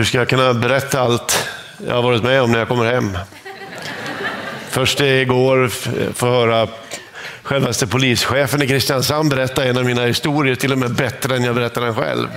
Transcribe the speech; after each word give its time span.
Hur 0.00 0.04
ska 0.04 0.18
jag 0.18 0.28
kunna 0.28 0.54
berätta 0.54 1.00
allt 1.00 1.48
jag 1.86 1.94
har 1.94 2.02
varit 2.02 2.22
med 2.22 2.42
om 2.42 2.52
när 2.52 2.58
jag 2.58 2.68
kommer 2.68 2.92
hem? 2.92 3.18
Först 4.68 5.00
igår 5.00 5.68
få 6.14 6.26
höra 6.26 6.68
självaste 7.42 7.86
polischefen 7.86 8.62
i 8.62 8.68
Kristiansand 8.68 9.30
berätta 9.30 9.64
en 9.64 9.78
av 9.78 9.84
mina 9.84 10.04
historier, 10.04 10.54
till 10.54 10.72
och 10.72 10.78
med 10.78 10.94
bättre 10.94 11.36
än 11.36 11.44
jag 11.44 11.54
berättar 11.54 11.80
den 11.80 11.94
själv. 11.94 12.28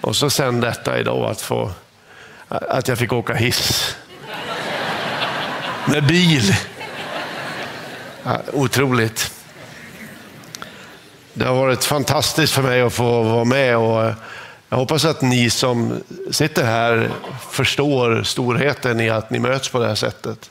Och 0.00 0.16
så 0.16 0.30
sen 0.30 0.60
detta 0.60 0.98
idag, 0.98 1.30
att, 1.30 1.40
få, 1.40 1.72
att 2.48 2.88
jag 2.88 2.98
fick 2.98 3.12
åka 3.12 3.34
hiss. 3.34 3.96
Med 5.86 6.06
bil. 6.06 6.54
Ja, 8.22 8.40
otroligt. 8.52 9.32
Det 11.32 11.44
har 11.44 11.54
varit 11.54 11.84
fantastiskt 11.84 12.52
för 12.52 12.62
mig 12.62 12.80
att 12.80 12.92
få 12.92 13.22
vara 13.22 13.44
med 13.44 13.76
och 13.76 14.12
jag 14.70 14.76
hoppas 14.76 15.04
att 15.04 15.22
ni 15.22 15.50
som 15.50 16.00
sitter 16.30 16.64
här 16.64 17.10
förstår 17.50 18.22
storheten 18.22 19.00
i 19.00 19.10
att 19.10 19.30
ni 19.30 19.38
möts 19.38 19.68
på 19.68 19.78
det 19.78 19.86
här 19.86 19.94
sättet. 19.94 20.50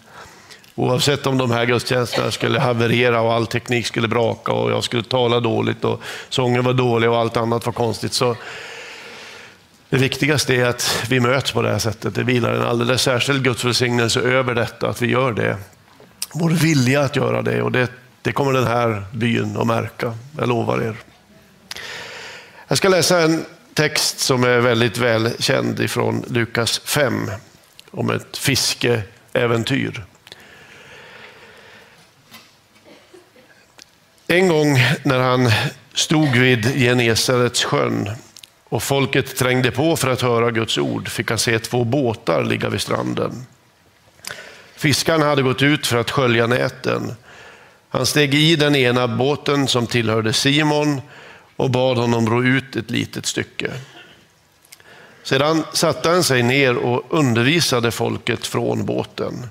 Oavsett 0.76 1.28
om 1.28 1.38
de 1.38 1.52
här 1.52 1.66
gudstjänsterna 1.66 2.32
skulle 2.32 2.60
haverera 2.60 3.22
och 3.22 3.34
all 3.34 3.48
teknik 3.48 3.88
skulle 3.88 4.08
braka 4.08 4.52
och 4.52 4.72
jag 4.72 4.84
skulle 4.84 5.04
tala 5.04 5.40
dåligt 5.40 5.84
och 5.86 6.02
sången 6.30 6.64
var 6.64 6.74
dålig 6.74 7.10
och 7.10 7.18
allt 7.18 7.38
annat 7.38 7.66
var 7.66 7.74
konstigt. 7.74 8.14
Så 8.14 8.36
det 9.90 9.98
viktigaste 9.98 10.56
är 10.56 10.66
att 10.66 11.06
vi 11.10 11.20
möts 11.20 11.52
på 11.52 11.62
det 11.62 11.72
här 11.72 11.80
sättet. 11.80 12.16
Det 12.16 12.24
vilar 12.24 12.54
en 12.54 12.62
alldeles 12.62 13.02
särskild 13.02 13.44
Guds 13.44 13.66
välsignelse 13.66 14.20
över 14.20 14.56
detta, 14.56 14.90
att 14.90 15.02
vi 15.02 15.08
gör 15.08 15.32
det. 15.32 15.58
Vår 16.34 16.50
vilja 16.50 17.02
att 17.02 17.16
göra 17.16 17.42
det 17.42 17.62
och 17.62 17.72
det, 17.72 17.92
det 18.22 18.32
kommer 18.32 18.54
den 18.54 18.68
här 18.68 19.04
byn 19.12 19.58
att 19.58 19.68
märka. 19.68 20.14
Jag 20.38 20.50
lovar 20.50 20.82
er. 20.82 20.96
Jag 22.68 22.78
ska 22.78 22.90
läsa 22.90 23.20
en 23.20 23.46
text 23.74 24.20
som 24.20 24.44
är 24.44 24.60
väldigt 24.60 24.98
välkänd 24.98 25.80
ifrån 25.80 26.26
Lukas 26.28 26.80
5 26.80 27.32
om 27.92 28.10
ett 28.10 28.38
fiskeäventyr. 28.38 30.06
En 34.28 34.48
gång 34.48 34.78
när 35.04 35.20
han 35.20 35.52
stod 35.94 36.30
vid 36.30 36.66
Genesarets 36.66 37.64
sjön 37.64 38.10
och 38.64 38.84
folket 38.84 39.36
trängde 39.36 39.72
på 39.72 39.96
för 39.96 40.08
att 40.10 40.22
höra 40.22 40.52
Guds 40.52 40.78
ord 40.78 41.10
fick 41.10 41.30
han 41.30 41.40
se 41.40 41.60
två 41.60 41.84
båtar 41.84 42.44
ligga 42.44 42.70
vid 42.70 42.82
stranden. 42.82 43.46
Fiskarna 44.76 45.26
hade 45.26 45.42
gått 45.42 45.62
ut 45.62 45.88
för 45.88 45.98
att 45.98 46.12
skölja 46.12 46.48
näten. 46.48 47.16
Han 47.90 48.06
steg 48.06 48.34
i 48.34 48.56
den 48.56 48.76
ena 48.76 49.08
båten 49.08 49.68
som 49.68 49.88
tillhörde 49.88 50.34
Simon 50.34 51.02
och 51.60 51.70
bad 51.70 51.98
honom 51.98 52.30
ro 52.30 52.44
ut 52.44 52.76
ett 52.76 52.92
litet 52.92 53.26
stycke. 53.26 53.72
Sedan 55.24 55.64
satte 55.74 56.10
han 56.10 56.24
sig 56.24 56.44
ner 56.44 56.78
och 56.78 57.06
undervisade 57.10 57.92
folket 57.92 58.48
från 58.48 58.86
båten. 58.86 59.50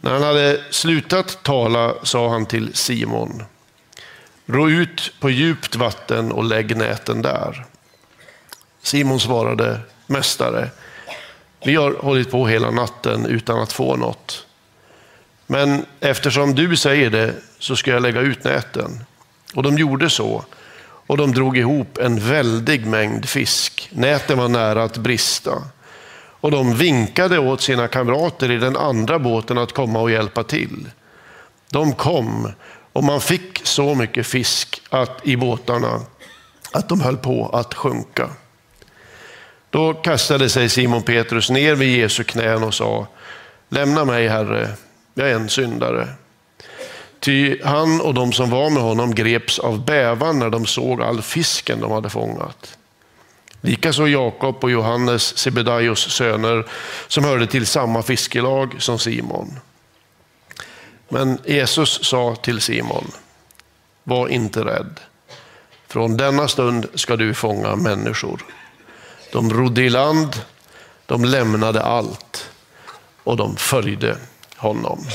När 0.00 0.12
han 0.12 0.22
hade 0.22 0.60
slutat 0.70 1.42
tala 1.42 1.94
sa 2.02 2.28
han 2.28 2.46
till 2.46 2.74
Simon, 2.74 3.42
ro 4.46 4.70
ut 4.70 5.12
på 5.20 5.30
djupt 5.30 5.76
vatten 5.76 6.32
och 6.32 6.44
lägg 6.44 6.76
näten 6.76 7.22
där. 7.22 7.64
Simon 8.82 9.20
svarade, 9.20 9.80
Mästare, 10.06 10.70
vi 11.64 11.74
har 11.74 11.92
hållit 11.92 12.30
på 12.30 12.46
hela 12.46 12.70
natten 12.70 13.26
utan 13.26 13.58
att 13.60 13.72
få 13.72 13.96
något. 13.96 14.46
Men 15.46 15.86
eftersom 16.00 16.54
du 16.54 16.76
säger 16.76 17.10
det 17.10 17.34
så 17.58 17.76
ska 17.76 17.90
jag 17.90 18.02
lägga 18.02 18.20
ut 18.20 18.44
näten. 18.44 19.04
Och 19.54 19.62
de 19.62 19.78
gjorde 19.78 20.10
så. 20.10 20.44
Och 21.06 21.16
de 21.16 21.32
drog 21.32 21.58
ihop 21.58 21.98
en 21.98 22.18
väldig 22.18 22.86
mängd 22.86 23.28
fisk. 23.28 23.88
Näten 23.92 24.38
var 24.38 24.48
nära 24.48 24.82
att 24.82 24.96
brista. 24.96 25.62
Och 26.40 26.50
de 26.50 26.74
vinkade 26.74 27.38
åt 27.38 27.60
sina 27.60 27.88
kamrater 27.88 28.50
i 28.50 28.58
den 28.58 28.76
andra 28.76 29.18
båten 29.18 29.58
att 29.58 29.72
komma 29.72 30.00
och 30.00 30.10
hjälpa 30.10 30.42
till. 30.44 30.90
De 31.70 31.92
kom 31.92 32.52
och 32.92 33.04
man 33.04 33.20
fick 33.20 33.66
så 33.66 33.94
mycket 33.94 34.26
fisk 34.26 34.82
att, 34.90 35.20
i 35.22 35.36
båtarna 35.36 36.00
att 36.72 36.88
de 36.88 37.00
höll 37.00 37.16
på 37.16 37.48
att 37.48 37.74
sjunka. 37.74 38.30
Då 39.70 39.94
kastade 39.94 40.48
sig 40.48 40.68
Simon 40.68 41.02
Petrus 41.02 41.50
ner 41.50 41.74
vid 41.74 41.98
Jesu 41.98 42.24
knän 42.24 42.62
och 42.62 42.74
sa, 42.74 43.06
lämna 43.68 44.04
mig 44.04 44.28
Herre, 44.28 44.68
jag 45.14 45.30
är 45.30 45.34
en 45.34 45.48
syndare. 45.48 46.08
Ty 47.20 47.62
han 47.62 48.00
och 48.00 48.14
de 48.14 48.32
som 48.32 48.50
var 48.50 48.70
med 48.70 48.82
honom 48.82 49.14
greps 49.14 49.58
av 49.58 49.84
bävan 49.84 50.38
när 50.38 50.50
de 50.50 50.66
såg 50.66 51.02
all 51.02 51.22
fisken 51.22 51.80
de 51.80 51.92
hade 51.92 52.10
fångat. 52.10 52.78
Likaså 53.60 54.08
Jakob 54.08 54.64
och 54.64 54.70
Johannes, 54.70 55.38
Sebedaios 55.38 56.10
söner, 56.10 56.66
som 57.08 57.24
hörde 57.24 57.46
till 57.46 57.66
samma 57.66 58.02
fiskelag 58.02 58.74
som 58.78 58.98
Simon. 58.98 59.58
Men 61.08 61.38
Jesus 61.44 62.04
sa 62.04 62.36
till 62.36 62.60
Simon, 62.60 63.10
var 64.04 64.28
inte 64.28 64.64
rädd. 64.64 65.00
Från 65.88 66.16
denna 66.16 66.48
stund 66.48 66.86
ska 66.94 67.16
du 67.16 67.34
fånga 67.34 67.76
människor. 67.76 68.44
De 69.32 69.52
rodde 69.52 69.82
i 69.82 69.90
land, 69.90 70.36
de 71.06 71.24
lämnade 71.24 71.82
allt 71.82 72.50
och 73.24 73.36
de 73.36 73.56
följde 73.56 74.16
honom. 74.56 75.06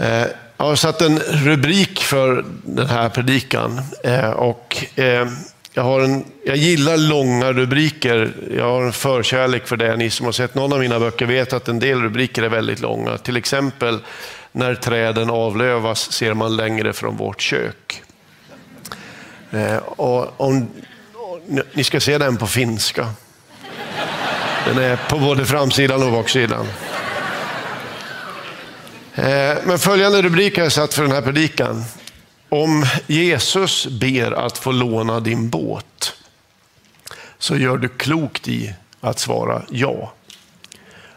Eh, 0.00 0.26
jag 0.56 0.64
har 0.64 0.76
satt 0.76 1.02
en 1.02 1.18
rubrik 1.18 2.00
för 2.00 2.44
den 2.62 2.86
här 2.86 3.08
predikan 3.08 3.80
eh, 4.04 4.30
och 4.30 4.84
eh, 4.96 5.28
jag, 5.74 5.82
har 5.82 6.00
en, 6.00 6.24
jag 6.44 6.56
gillar 6.56 6.96
långa 6.96 7.52
rubriker. 7.52 8.32
Jag 8.56 8.64
har 8.64 8.82
en 8.82 8.92
förkärlek 8.92 9.66
för 9.66 9.76
det. 9.76 9.96
Ni 9.96 10.10
som 10.10 10.26
har 10.26 10.32
sett 10.32 10.54
någon 10.54 10.72
av 10.72 10.78
mina 10.78 11.00
böcker 11.00 11.26
vet 11.26 11.52
att 11.52 11.68
en 11.68 11.78
del 11.78 12.02
rubriker 12.02 12.42
är 12.42 12.48
väldigt 12.48 12.80
långa. 12.80 13.18
Till 13.18 13.36
exempel 13.36 13.98
När 14.52 14.74
träden 14.74 15.30
avlövas 15.30 16.12
ser 16.12 16.34
man 16.34 16.56
längre 16.56 16.92
från 16.92 17.16
vårt 17.16 17.40
kök. 17.40 18.02
Och 19.84 20.40
om, 20.40 20.68
ni 21.72 21.84
ska 21.84 22.00
se 22.00 22.18
den 22.18 22.36
på 22.36 22.46
finska. 22.46 23.06
Den 24.66 24.78
är 24.78 24.96
på 24.96 25.18
både 25.18 25.44
framsidan 25.44 26.02
och 26.02 26.12
baksidan. 26.12 26.66
Eh, 29.14 29.56
men 29.64 29.78
följande 29.78 30.22
rubrik 30.22 30.56
har 30.56 30.62
jag 30.62 30.72
satt 30.72 30.94
för 30.94 31.02
den 31.02 31.12
här 31.12 31.22
predikan. 31.22 31.84
Om 32.48 32.86
Jesus 33.06 33.86
ber 33.86 34.32
att 34.32 34.58
få 34.58 34.72
låna 34.72 35.20
din 35.20 35.50
båt 35.50 36.14
så 37.38 37.56
gör 37.56 37.76
du 37.76 37.88
klokt 37.88 38.48
i 38.48 38.74
att 39.00 39.18
svara 39.18 39.62
ja. 39.70 40.12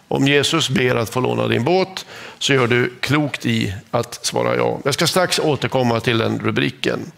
Om 0.08 0.28
Jesus 0.28 0.70
ber 0.70 0.96
att 0.96 1.10
få 1.10 1.20
låna 1.20 1.48
din 1.48 1.64
båt 1.64 2.06
så 2.40 2.54
gör 2.54 2.68
du 2.68 2.94
klokt 3.00 3.46
i 3.46 3.74
att 3.92 4.26
svara 4.26 4.56
ja. 4.56 4.80
Jag 4.84 4.94
ska 4.94 5.08
strax 5.08 5.40
återkomma 5.40 6.00
till 6.00 6.18
den 6.18 6.40
rubriken. 6.40 7.12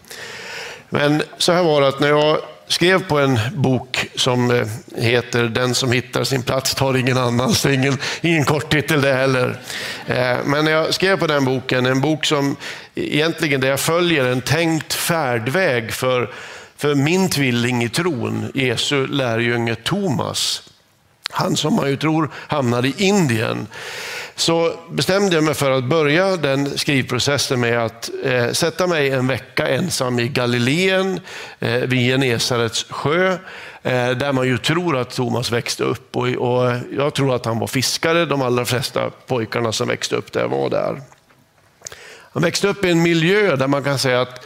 Men 0.88 1.22
så 1.38 1.52
här 1.52 1.62
var 1.62 1.80
det 1.80 1.88
att 1.88 2.00
när 2.00 2.08
jag 2.08 2.38
skrev 2.68 3.08
på 3.08 3.18
en 3.18 3.38
bok 3.54 4.06
som 4.14 4.50
eh, 4.50 4.66
heter 4.96 5.44
Den 5.44 5.74
som 5.74 5.92
hittar 5.92 6.24
sin 6.24 6.42
plats 6.42 6.74
tar 6.74 6.96
ingen 6.96 7.18
annans. 7.18 7.62
Det 7.62 7.68
är 7.68 7.72
ingen, 7.72 7.98
ingen 8.20 8.44
kort 8.44 8.72
titel 8.72 9.00
det 9.00 9.14
heller. 9.14 9.60
Eh, 10.06 10.36
men 10.44 10.66
jag 10.66 10.94
skrev 10.94 11.16
på 11.16 11.26
den 11.26 11.44
boken, 11.44 11.86
en 11.86 12.00
bok 12.00 12.24
som 12.24 12.56
egentligen 12.94 13.60
där 13.60 13.68
jag 13.68 13.80
följer 13.80 14.24
en 14.24 14.40
tänkt 14.40 14.92
färdväg 14.92 15.92
för, 15.92 16.30
för 16.76 16.94
min 16.94 17.28
tvilling 17.30 17.84
i 17.84 17.88
tron, 17.88 18.50
Jesu 18.54 19.06
lärjunge 19.06 19.74
Thomas. 19.74 20.65
Han 21.30 21.56
som 21.56 21.74
man 21.74 21.90
ju 21.90 21.96
tror 21.96 22.30
hamnade 22.34 22.88
i 22.88 22.94
Indien 22.98 23.66
så 24.34 24.72
bestämde 24.90 25.34
jag 25.34 25.44
mig 25.44 25.54
för 25.54 25.70
att 25.70 25.84
börja 25.84 26.36
den 26.36 26.78
skrivprocessen 26.78 27.60
med 27.60 27.84
att 27.84 28.10
eh, 28.24 28.52
sätta 28.52 28.86
mig 28.86 29.10
en 29.10 29.26
vecka 29.26 29.68
ensam 29.68 30.18
i 30.18 30.28
Galileen 30.28 31.20
eh, 31.58 31.80
vid 31.80 32.10
Genesarets 32.10 32.86
sjö, 32.90 33.32
eh, 33.82 34.10
där 34.10 34.32
man 34.32 34.46
ju 34.46 34.58
tror 34.58 34.96
att 34.96 35.10
Thomas 35.10 35.52
växte 35.52 35.84
upp. 35.84 36.16
Och, 36.16 36.28
och 36.28 36.72
jag 36.96 37.14
tror 37.14 37.34
att 37.34 37.44
han 37.44 37.58
var 37.58 37.66
fiskare, 37.66 38.24
de 38.24 38.42
allra 38.42 38.64
flesta 38.64 39.10
pojkarna 39.10 39.72
som 39.72 39.88
växte 39.88 40.16
upp 40.16 40.32
där 40.32 40.48
var 40.48 40.70
där. 40.70 41.02
Han 42.32 42.42
växte 42.42 42.68
upp 42.68 42.84
i 42.84 42.90
en 42.90 43.02
miljö 43.02 43.56
där 43.56 43.66
man 43.66 43.84
kan 43.84 43.98
säga 43.98 44.20
att 44.20 44.44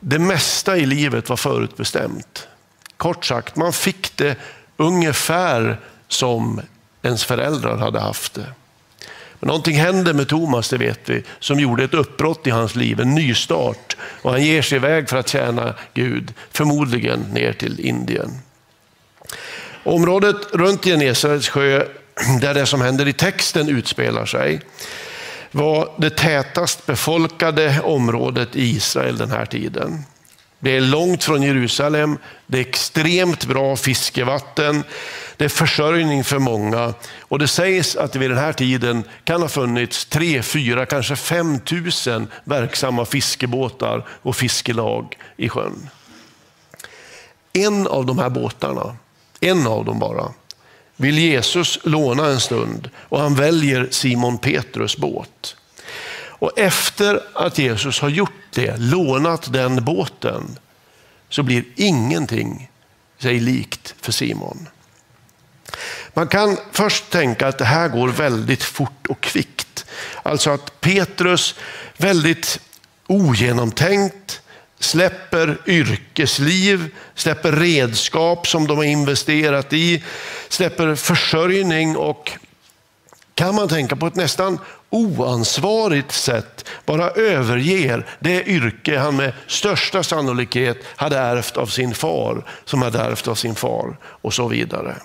det 0.00 0.18
mesta 0.18 0.76
i 0.76 0.86
livet 0.86 1.28
var 1.28 1.36
förutbestämt. 1.36 2.48
Kort 2.96 3.24
sagt, 3.24 3.56
man 3.56 3.72
fick 3.72 4.16
det 4.16 4.36
ungefär 4.76 5.80
som 6.08 6.60
ens 7.02 7.24
föräldrar 7.24 7.76
hade 7.76 8.00
haft 8.00 8.34
det. 8.34 8.46
Men 9.40 9.46
någonting 9.48 9.76
händer 9.76 10.14
med 10.14 10.28
Thomas, 10.28 10.68
det 10.68 10.78
vet 10.78 11.00
vi, 11.08 11.22
som 11.38 11.60
gjorde 11.60 11.84
ett 11.84 11.94
uppbrott 11.94 12.46
i 12.46 12.50
hans 12.50 12.76
liv, 12.76 13.00
en 13.00 13.14
nystart. 13.14 13.96
Och 14.22 14.30
han 14.30 14.42
ger 14.42 14.62
sig 14.62 14.76
iväg 14.76 15.08
för 15.08 15.16
att 15.16 15.28
tjäna 15.28 15.74
Gud, 15.94 16.32
förmodligen 16.52 17.20
ner 17.20 17.52
till 17.52 17.80
Indien. 17.80 18.30
Området 19.84 20.36
runt 20.52 20.84
Genesarets 20.84 21.48
sjö, 21.48 21.86
där 22.40 22.54
det 22.54 22.66
som 22.66 22.80
händer 22.80 23.08
i 23.08 23.12
texten 23.12 23.68
utspelar 23.68 24.26
sig, 24.26 24.60
var 25.50 25.88
det 25.98 26.10
tätast 26.10 26.86
befolkade 26.86 27.80
området 27.80 28.56
i 28.56 28.62
Israel 28.62 29.16
den 29.16 29.30
här 29.30 29.46
tiden. 29.46 30.04
Det 30.64 30.76
är 30.76 30.80
långt 30.80 31.24
från 31.24 31.42
Jerusalem, 31.42 32.18
det 32.46 32.58
är 32.58 32.62
extremt 32.62 33.46
bra 33.46 33.76
fiskevatten, 33.76 34.84
det 35.36 35.44
är 35.44 35.48
försörjning 35.48 36.24
för 36.24 36.38
många 36.38 36.94
och 37.20 37.38
det 37.38 37.48
sägs 37.48 37.96
att 37.96 38.12
det 38.12 38.18
vid 38.18 38.30
den 38.30 38.38
här 38.38 38.52
tiden 38.52 39.04
kan 39.24 39.42
ha 39.42 39.48
funnits 39.48 40.04
tre, 40.04 40.42
fyra, 40.42 40.86
kanske 40.86 41.16
fem 41.16 41.60
tusen 41.60 42.28
verksamma 42.44 43.04
fiskebåtar 43.04 44.06
och 44.08 44.36
fiskelag 44.36 45.18
i 45.36 45.48
sjön. 45.48 45.88
En 47.52 47.86
av 47.86 48.06
de 48.06 48.18
här 48.18 48.30
båtarna, 48.30 48.96
en 49.40 49.66
av 49.66 49.84
dem 49.84 49.98
bara, 49.98 50.32
vill 50.96 51.18
Jesus 51.18 51.78
låna 51.82 52.26
en 52.26 52.40
stund 52.40 52.90
och 52.98 53.20
han 53.20 53.34
väljer 53.34 53.88
Simon 53.90 54.38
Petrus 54.38 54.96
båt. 54.96 55.56
Och 56.38 56.58
efter 56.58 57.20
att 57.34 57.58
Jesus 57.58 58.00
har 58.00 58.08
gjort 58.08 58.30
det, 58.50 58.76
lånat 58.76 59.52
den 59.52 59.84
båten, 59.84 60.58
så 61.28 61.42
blir 61.42 61.64
ingenting 61.76 62.70
sig 63.18 63.40
likt 63.40 63.94
för 64.00 64.12
Simon. 64.12 64.68
Man 66.14 66.28
kan 66.28 66.56
först 66.72 67.10
tänka 67.10 67.48
att 67.48 67.58
det 67.58 67.64
här 67.64 67.88
går 67.88 68.08
väldigt 68.08 68.62
fort 68.62 69.06
och 69.08 69.20
kvickt. 69.20 69.86
Alltså 70.22 70.50
att 70.50 70.80
Petrus 70.80 71.54
väldigt 71.96 72.60
ogenomtänkt 73.06 74.40
släpper 74.78 75.58
yrkesliv, 75.66 76.94
släpper 77.14 77.52
redskap 77.52 78.46
som 78.46 78.66
de 78.66 78.76
har 78.76 78.84
investerat 78.84 79.72
i, 79.72 80.02
släpper 80.48 80.94
försörjning 80.94 81.96
och 81.96 82.32
kan 83.34 83.54
man 83.54 83.68
tänka 83.68 83.96
på 83.96 84.06
ett 84.06 84.14
nästan 84.14 84.58
oansvarigt 84.90 86.12
sätt 86.12 86.68
bara 86.86 87.10
överger 87.10 88.06
det 88.20 88.44
yrke 88.44 88.98
han 88.98 89.16
med 89.16 89.32
största 89.46 90.02
sannolikhet 90.02 90.78
hade 90.96 91.18
ärvt 91.18 91.56
av 91.56 91.66
sin 91.66 91.94
far, 91.94 92.44
som 92.64 92.82
hade 92.82 92.98
ärvt 92.98 93.28
av 93.28 93.34
sin 93.34 93.54
far 93.54 93.96
och 94.04 94.34
så 94.34 94.48
vidare. 94.48 94.96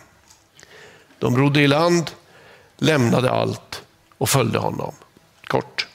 De 1.20 1.38
rodde 1.38 1.62
i 1.62 1.68
land, 1.68 2.12
lämnade 2.78 3.31
allt 3.31 3.81
och 4.18 4.30
följde 4.30 4.60
honom. 4.60 4.94
Kort. 5.48 5.88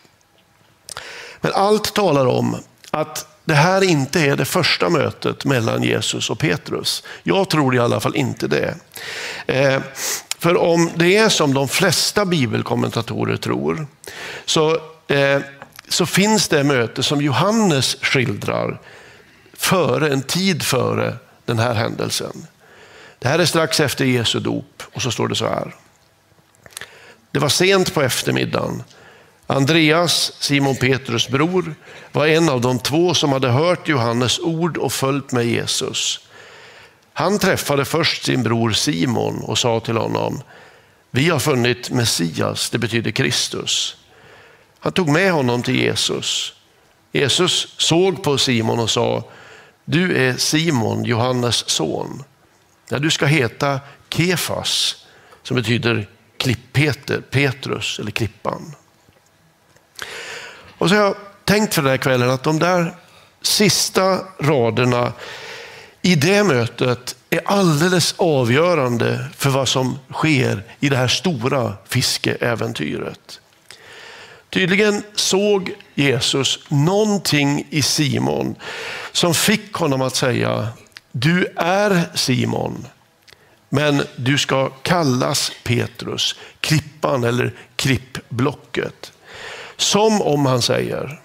Men 1.41 1.53
allt 1.53 1.95
talar 1.95 2.27
om 2.27 2.57
att 2.91 3.27
det 3.45 3.55
här 3.55 3.83
inte 3.85 4.21
är 4.21 4.37
det 4.37 4.45
första 4.45 4.89
mötet 4.89 5.45
mellan 5.45 5.83
Jesus 5.83 6.31
och 6.31 6.39
Petrus. 6.39 7.03
Jag 7.23 7.51
tror 7.51 7.75
i 7.75 7.79
alla 7.79 8.01
fall 8.01 8.17
inte 8.17 8.49
det. 8.49 8.75
Eh, 9.47 9.83
för 10.45 10.57
om 10.57 10.91
det 10.95 11.17
är 11.17 11.29
som 11.29 11.55
de 11.55 11.69
flesta 11.69 12.25
bibelkommentatorer 12.25 13.37
tror, 13.37 13.87
så, 14.45 14.71
eh, 15.09 15.41
så 15.89 16.07
finns 16.07 16.49
det 16.49 16.65
möte 16.65 17.03
som 17.03 17.23
Johannes 17.23 17.97
skildrar 18.01 18.81
före, 19.53 20.13
en 20.13 20.23
tid 20.23 20.63
före 20.63 21.17
den 21.45 21.59
här 21.59 21.75
händelsen. 21.75 22.47
Det 23.19 23.29
här 23.29 23.39
är 23.39 23.45
strax 23.45 23.81
efter 23.81 24.05
Jesu 24.05 24.41
dop 24.41 24.83
och 24.93 25.03
så 25.03 25.11
står 25.11 25.29
det 25.29 25.35
så 25.35 25.47
här. 25.47 25.75
Det 27.31 27.39
var 27.39 27.49
sent 27.49 27.95
på 27.95 28.03
eftermiddagen. 28.03 28.83
Andreas, 29.47 30.33
Simon 30.39 30.77
Petrus 30.77 31.29
bror, 31.29 31.75
var 32.13 32.27
en 32.27 32.49
av 32.49 32.61
de 32.61 32.79
två 32.79 33.15
som 33.15 33.33
hade 33.33 33.49
hört 33.49 33.89
Johannes 33.89 34.39
ord 34.39 34.77
och 34.77 34.93
följt 34.93 35.33
med 35.33 35.47
Jesus. 35.47 36.21
Han 37.17 37.39
träffade 37.39 37.85
först 37.85 38.25
sin 38.25 38.43
bror 38.43 38.73
Simon 38.73 39.43
och 39.43 39.59
sa 39.59 39.81
till 39.81 39.97
honom, 39.97 40.43
vi 41.11 41.29
har 41.29 41.39
funnit 41.39 41.91
Messias, 41.91 42.71
det 42.71 42.79
betyder 42.79 43.11
Kristus. 43.11 43.97
Han 44.79 44.93
tog 44.93 45.09
med 45.09 45.33
honom 45.33 45.63
till 45.63 45.77
Jesus. 45.77 46.53
Jesus 47.13 47.75
såg 47.79 48.23
på 48.23 48.39
Simon 48.39 48.79
och 48.79 48.91
sa, 48.91 49.25
du 49.85 50.17
är 50.17 50.37
Simon, 50.37 51.05
Johannes 51.05 51.69
son. 51.71 52.25
Ja, 52.89 52.99
du 52.99 53.11
ska 53.11 53.27
heta 53.27 53.81
Kefas, 54.11 54.97
som 55.43 55.57
betyder 55.57 56.09
Klipp-Peter, 56.39 57.21
Petrus 57.21 57.99
eller 57.99 58.11
Klippan. 58.11 58.75
Och 60.79 60.89
så 60.89 60.95
har 60.95 61.03
jag 61.03 61.17
tänkt 61.45 61.75
för 61.75 61.83
den 61.83 61.91
här 61.91 61.99
kvällen 61.99 62.31
att 62.31 62.43
de 62.43 62.59
där 62.59 62.97
sista 63.43 64.19
raderna 64.39 65.13
i 66.07 66.15
det 66.15 66.45
mötet 66.45 67.17
är 67.31 67.41
alldeles 67.45 68.15
avgörande 68.17 69.27
för 69.37 69.51
vad 69.51 69.69
som 69.69 69.99
sker 70.13 70.63
i 70.81 70.89
det 70.89 70.97
här 70.97 71.09
stora 71.09 71.77
fiskeäventyret. 71.89 73.41
Tydligen 74.51 75.03
såg 75.15 75.75
Jesus 75.95 76.59
någonting 76.69 77.67
i 77.71 77.83
Simon 77.83 78.55
som 79.13 79.35
fick 79.35 79.73
honom 79.73 80.03
att 80.03 80.17
säga, 80.17 80.69
du 81.13 81.47
är 81.57 82.17
Simon, 82.17 82.87
men 83.69 84.03
du 84.17 84.39
ska 84.39 84.69
kallas 84.69 85.53
Petrus, 85.63 86.35
klippan 86.61 87.25
eller 87.25 87.55
klippblocket. 87.77 89.13
Som 89.77 90.23
om 90.23 90.47
han 90.47 90.63
säger, 90.63 91.21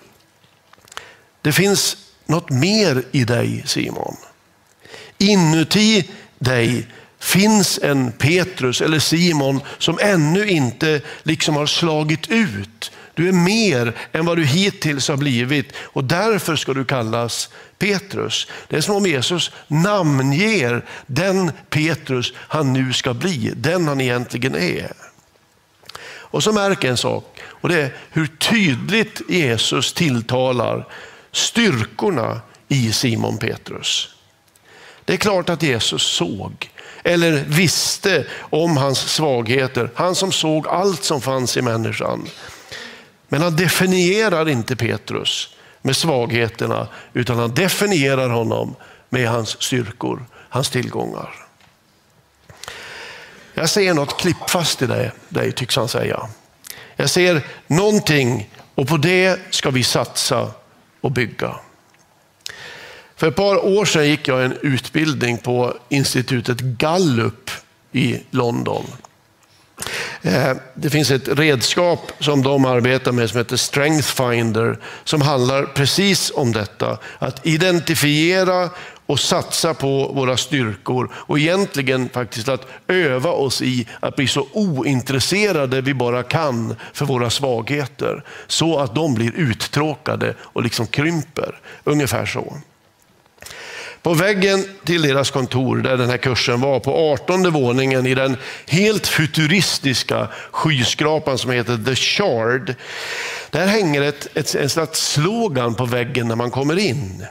det 1.41 1.51
finns 1.51 1.97
något 2.25 2.49
mer 2.49 3.03
i 3.11 3.23
dig 3.23 3.63
Simon. 3.65 4.15
Inuti 5.19 6.09
dig 6.39 6.87
finns 7.19 7.79
en 7.83 8.11
Petrus 8.11 8.81
eller 8.81 8.99
Simon 8.99 9.61
som 9.77 9.99
ännu 10.01 10.49
inte 10.49 11.01
liksom 11.23 11.55
har 11.55 11.65
slagit 11.65 12.29
ut. 12.29 12.91
Du 13.13 13.27
är 13.27 13.33
mer 13.33 13.95
än 14.11 14.25
vad 14.25 14.37
du 14.37 14.45
hittills 14.45 15.07
har 15.07 15.17
blivit 15.17 15.73
och 15.77 16.03
därför 16.03 16.55
ska 16.55 16.73
du 16.73 16.85
kallas 16.85 17.49
Petrus. 17.77 18.47
Det 18.67 18.77
är 18.77 18.81
som 18.81 18.95
om 18.95 19.05
Jesus 19.05 19.51
namnger 19.67 20.85
den 21.05 21.51
Petrus 21.69 22.33
han 22.37 22.73
nu 22.73 22.93
ska 22.93 23.13
bli, 23.13 23.53
den 23.55 23.87
han 23.87 24.01
egentligen 24.01 24.55
är. 24.55 24.93
Och 26.31 26.43
så 26.43 26.53
märker 26.53 26.89
en 26.89 26.97
sak 26.97 27.39
och 27.45 27.69
det 27.69 27.81
är 27.81 27.93
hur 28.11 28.27
tydligt 28.27 29.21
Jesus 29.29 29.93
tilltalar 29.93 30.87
styrkorna 31.31 32.41
i 32.67 32.91
Simon 32.91 33.37
Petrus. 33.37 34.09
Det 35.09 35.15
är 35.15 35.17
klart 35.17 35.49
att 35.49 35.63
Jesus 35.63 36.01
såg 36.01 36.69
eller 37.03 37.43
visste 37.47 38.25
om 38.39 38.77
hans 38.77 38.99
svagheter. 38.99 39.89
Han 39.95 40.15
som 40.15 40.31
såg 40.31 40.67
allt 40.67 41.03
som 41.03 41.21
fanns 41.21 41.57
i 41.57 41.61
människan. 41.61 42.27
Men 43.27 43.41
han 43.41 43.55
definierar 43.55 44.49
inte 44.49 44.75
Petrus 44.75 45.55
med 45.81 45.95
svagheterna 45.95 46.87
utan 47.13 47.39
han 47.39 47.53
definierar 47.53 48.29
honom 48.29 48.75
med 49.09 49.29
hans 49.29 49.61
styrkor, 49.61 50.25
hans 50.49 50.69
tillgångar. 50.69 51.35
Jag 53.53 53.69
ser 53.69 53.93
något 53.93 54.17
klippfast 54.17 54.81
i 54.81 54.85
dig, 54.85 55.11
dig 55.29 55.51
tycks 55.51 55.75
han 55.75 55.87
säga. 55.87 56.29
Jag 56.95 57.09
ser 57.09 57.41
någonting 57.67 58.49
och 58.75 58.87
på 58.87 58.97
det 58.97 59.39
ska 59.49 59.69
vi 59.69 59.83
satsa 59.83 60.51
och 61.01 61.11
bygga. 61.11 61.55
För 63.19 63.27
ett 63.27 63.35
par 63.35 63.65
år 63.65 63.85
sedan 63.85 64.07
gick 64.07 64.27
jag 64.27 64.45
en 64.45 64.57
utbildning 64.61 65.37
på 65.37 65.73
institutet 65.89 66.59
Gallup 66.59 67.51
i 67.91 68.19
London. 68.31 68.85
Eh, 70.21 70.57
det 70.75 70.89
finns 70.89 71.11
ett 71.11 71.27
redskap 71.27 72.11
som 72.19 72.43
de 72.43 72.65
arbetar 72.65 73.11
med 73.11 73.29
som 73.29 73.37
heter 73.37 73.57
Strength 73.57 74.07
Finder 74.07 74.77
som 75.03 75.21
handlar 75.21 75.65
precis 75.65 76.31
om 76.35 76.51
detta. 76.51 76.97
Att 77.19 77.45
identifiera 77.45 78.69
och 79.05 79.19
satsa 79.19 79.73
på 79.73 80.11
våra 80.15 80.37
styrkor 80.37 81.11
och 81.15 81.39
egentligen 81.39 82.09
faktiskt 82.09 82.49
att 82.49 82.67
öva 82.87 83.31
oss 83.31 83.61
i 83.61 83.87
att 83.99 84.15
bli 84.15 84.27
så 84.27 84.47
ointresserade 84.53 85.81
vi 85.81 85.93
bara 85.93 86.23
kan 86.23 86.75
för 86.93 87.05
våra 87.05 87.29
svagheter. 87.29 88.23
Så 88.47 88.79
att 88.79 88.95
de 88.95 89.13
blir 89.13 89.31
uttråkade 89.35 90.35
och 90.39 90.63
liksom 90.63 90.87
krymper. 90.87 91.59
Ungefär 91.83 92.25
så. 92.25 92.53
På 94.01 94.13
väggen 94.13 94.65
till 94.83 95.01
deras 95.01 95.31
kontor 95.31 95.77
där 95.77 95.97
den 95.97 96.09
här 96.09 96.17
kursen 96.17 96.61
var, 96.61 96.79
på 96.79 97.13
18 97.13 97.51
våningen 97.51 98.05
i 98.05 98.15
den 98.15 98.37
helt 98.67 99.07
futuristiska 99.07 100.27
skyskrapan 100.51 101.37
som 101.37 101.51
heter 101.51 101.79
The 101.85 101.95
Shard. 101.95 102.75
Där 103.49 103.67
hänger 103.67 104.01
ett, 104.01 104.37
ett, 104.37 104.55
en 104.55 104.69
slags 104.69 105.11
slogan 105.11 105.75
på 105.75 105.85
väggen 105.85 106.27
när 106.27 106.35
man 106.35 106.51
kommer 106.51 106.79
in. 106.79 107.25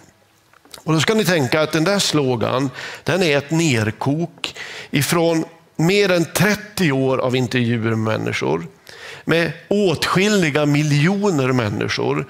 Och 0.85 0.93
då 0.93 1.01
ska 1.01 1.15
ni 1.15 1.25
tänka 1.25 1.61
att 1.61 1.73
den 1.73 1.85
där 1.85 1.99
slogan, 1.99 2.71
den 3.05 3.23
är 3.23 3.39
ett 3.39 3.51
nerkok 3.51 4.55
ifrån 4.91 5.45
mer 5.77 6.11
än 6.11 6.25
30 6.25 6.93
år 6.93 7.19
av 7.19 7.37
intervjuer 7.37 7.95
med 7.95 7.99
människor. 7.99 8.67
Med 9.25 9.53
åtskilliga 9.69 10.67
miljoner 10.67 11.53
människor. 11.53 12.27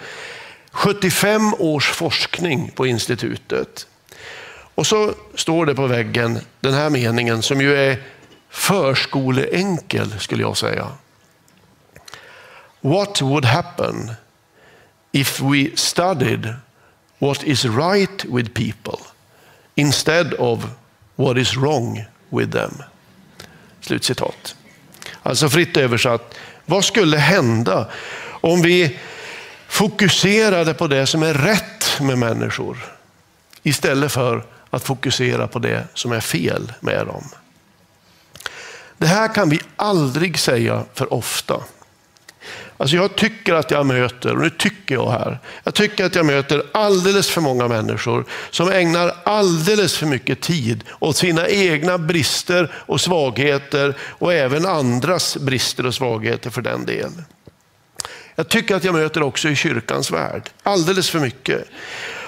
75 0.71 1.55
års 1.59 1.91
forskning 1.91 2.71
på 2.75 2.87
institutet. 2.87 3.87
Och 4.79 4.87
så 4.87 5.15
står 5.35 5.67
det 5.67 5.75
på 5.75 5.87
väggen 5.87 6.41
den 6.61 6.75
här 6.75 6.91
meningen 6.91 7.43
som 7.43 7.61
ju 7.61 7.77
är 7.77 8.03
förskoleenkel 8.51 10.21
skulle 10.21 10.43
jag 10.43 10.57
säga. 10.57 10.89
What 12.81 13.23
would 13.23 13.45
happen 13.45 14.11
if 15.13 15.41
we 15.41 15.77
studied 15.77 16.55
what 17.19 17.45
is 17.45 17.65
right 17.65 18.25
with 18.25 18.51
people 18.51 19.05
instead 19.75 20.35
of 20.35 20.65
what 21.17 21.37
is 21.37 21.57
wrong 21.57 22.05
with 22.29 22.53
them. 22.53 22.83
Slutcitat. 23.81 24.57
Alltså 25.23 25.49
fritt 25.49 25.77
översatt, 25.77 26.35
vad 26.65 26.85
skulle 26.85 27.17
hända 27.17 27.89
om 28.41 28.63
vi 28.63 28.99
fokuserade 29.69 30.75
på 30.75 30.87
det 30.87 31.07
som 31.07 31.23
är 31.23 31.35
rätt 31.35 32.01
med 32.01 32.19
människor 32.19 32.79
istället 33.63 34.13
för 34.13 34.45
att 34.71 34.85
fokusera 34.85 35.47
på 35.47 35.59
det 35.59 35.85
som 35.95 36.13
är 36.13 36.21
fel 36.21 36.73
med 36.81 37.07
dem? 37.07 37.25
Det 38.99 39.07
här 39.07 39.35
kan 39.35 39.49
vi 39.49 39.61
aldrig 39.77 40.39
säga 40.39 40.85
för 40.95 41.13
ofta. 41.13 41.61
Alltså 42.77 42.97
jag 42.97 43.17
tycker 43.17 43.55
att 43.55 43.71
jag 43.71 43.87
möter, 43.87 44.33
och 44.33 44.43
nu 44.43 44.51
tycker 44.51 44.95
jag 44.95 45.11
här, 45.11 45.39
jag 45.65 45.75
tycker 45.75 46.05
att 46.05 46.15
jag 46.15 46.27
möter 46.27 46.63
alldeles 46.73 47.29
för 47.29 47.41
många 47.41 47.69
människor 47.69 48.25
som 48.51 48.73
ägnar 48.73 49.15
alldeles 49.25 49.97
för 49.97 50.07
mycket 50.07 50.41
tid 50.41 50.85
åt 50.99 51.17
sina 51.17 51.49
egna 51.49 51.99
brister 51.99 52.73
och 52.75 53.01
svagheter 53.01 53.97
och 54.01 54.33
även 54.33 54.67
andras 54.67 55.37
brister 55.37 55.87
och 55.87 55.95
svagheter 55.95 56.51
för 56.51 56.63
den 56.63 56.87
delen. 56.87 57.25
Jag 58.35 58.49
tycker 58.49 58.77
att 58.77 58.85
jag 58.85 58.95
möter 58.95 59.23
också 59.23 59.49
i 59.49 59.57
kyrkans 59.57 60.11
värld, 60.11 60.51
alldeles 60.63 61.11
för 61.11 61.21
mycket. 61.21 61.69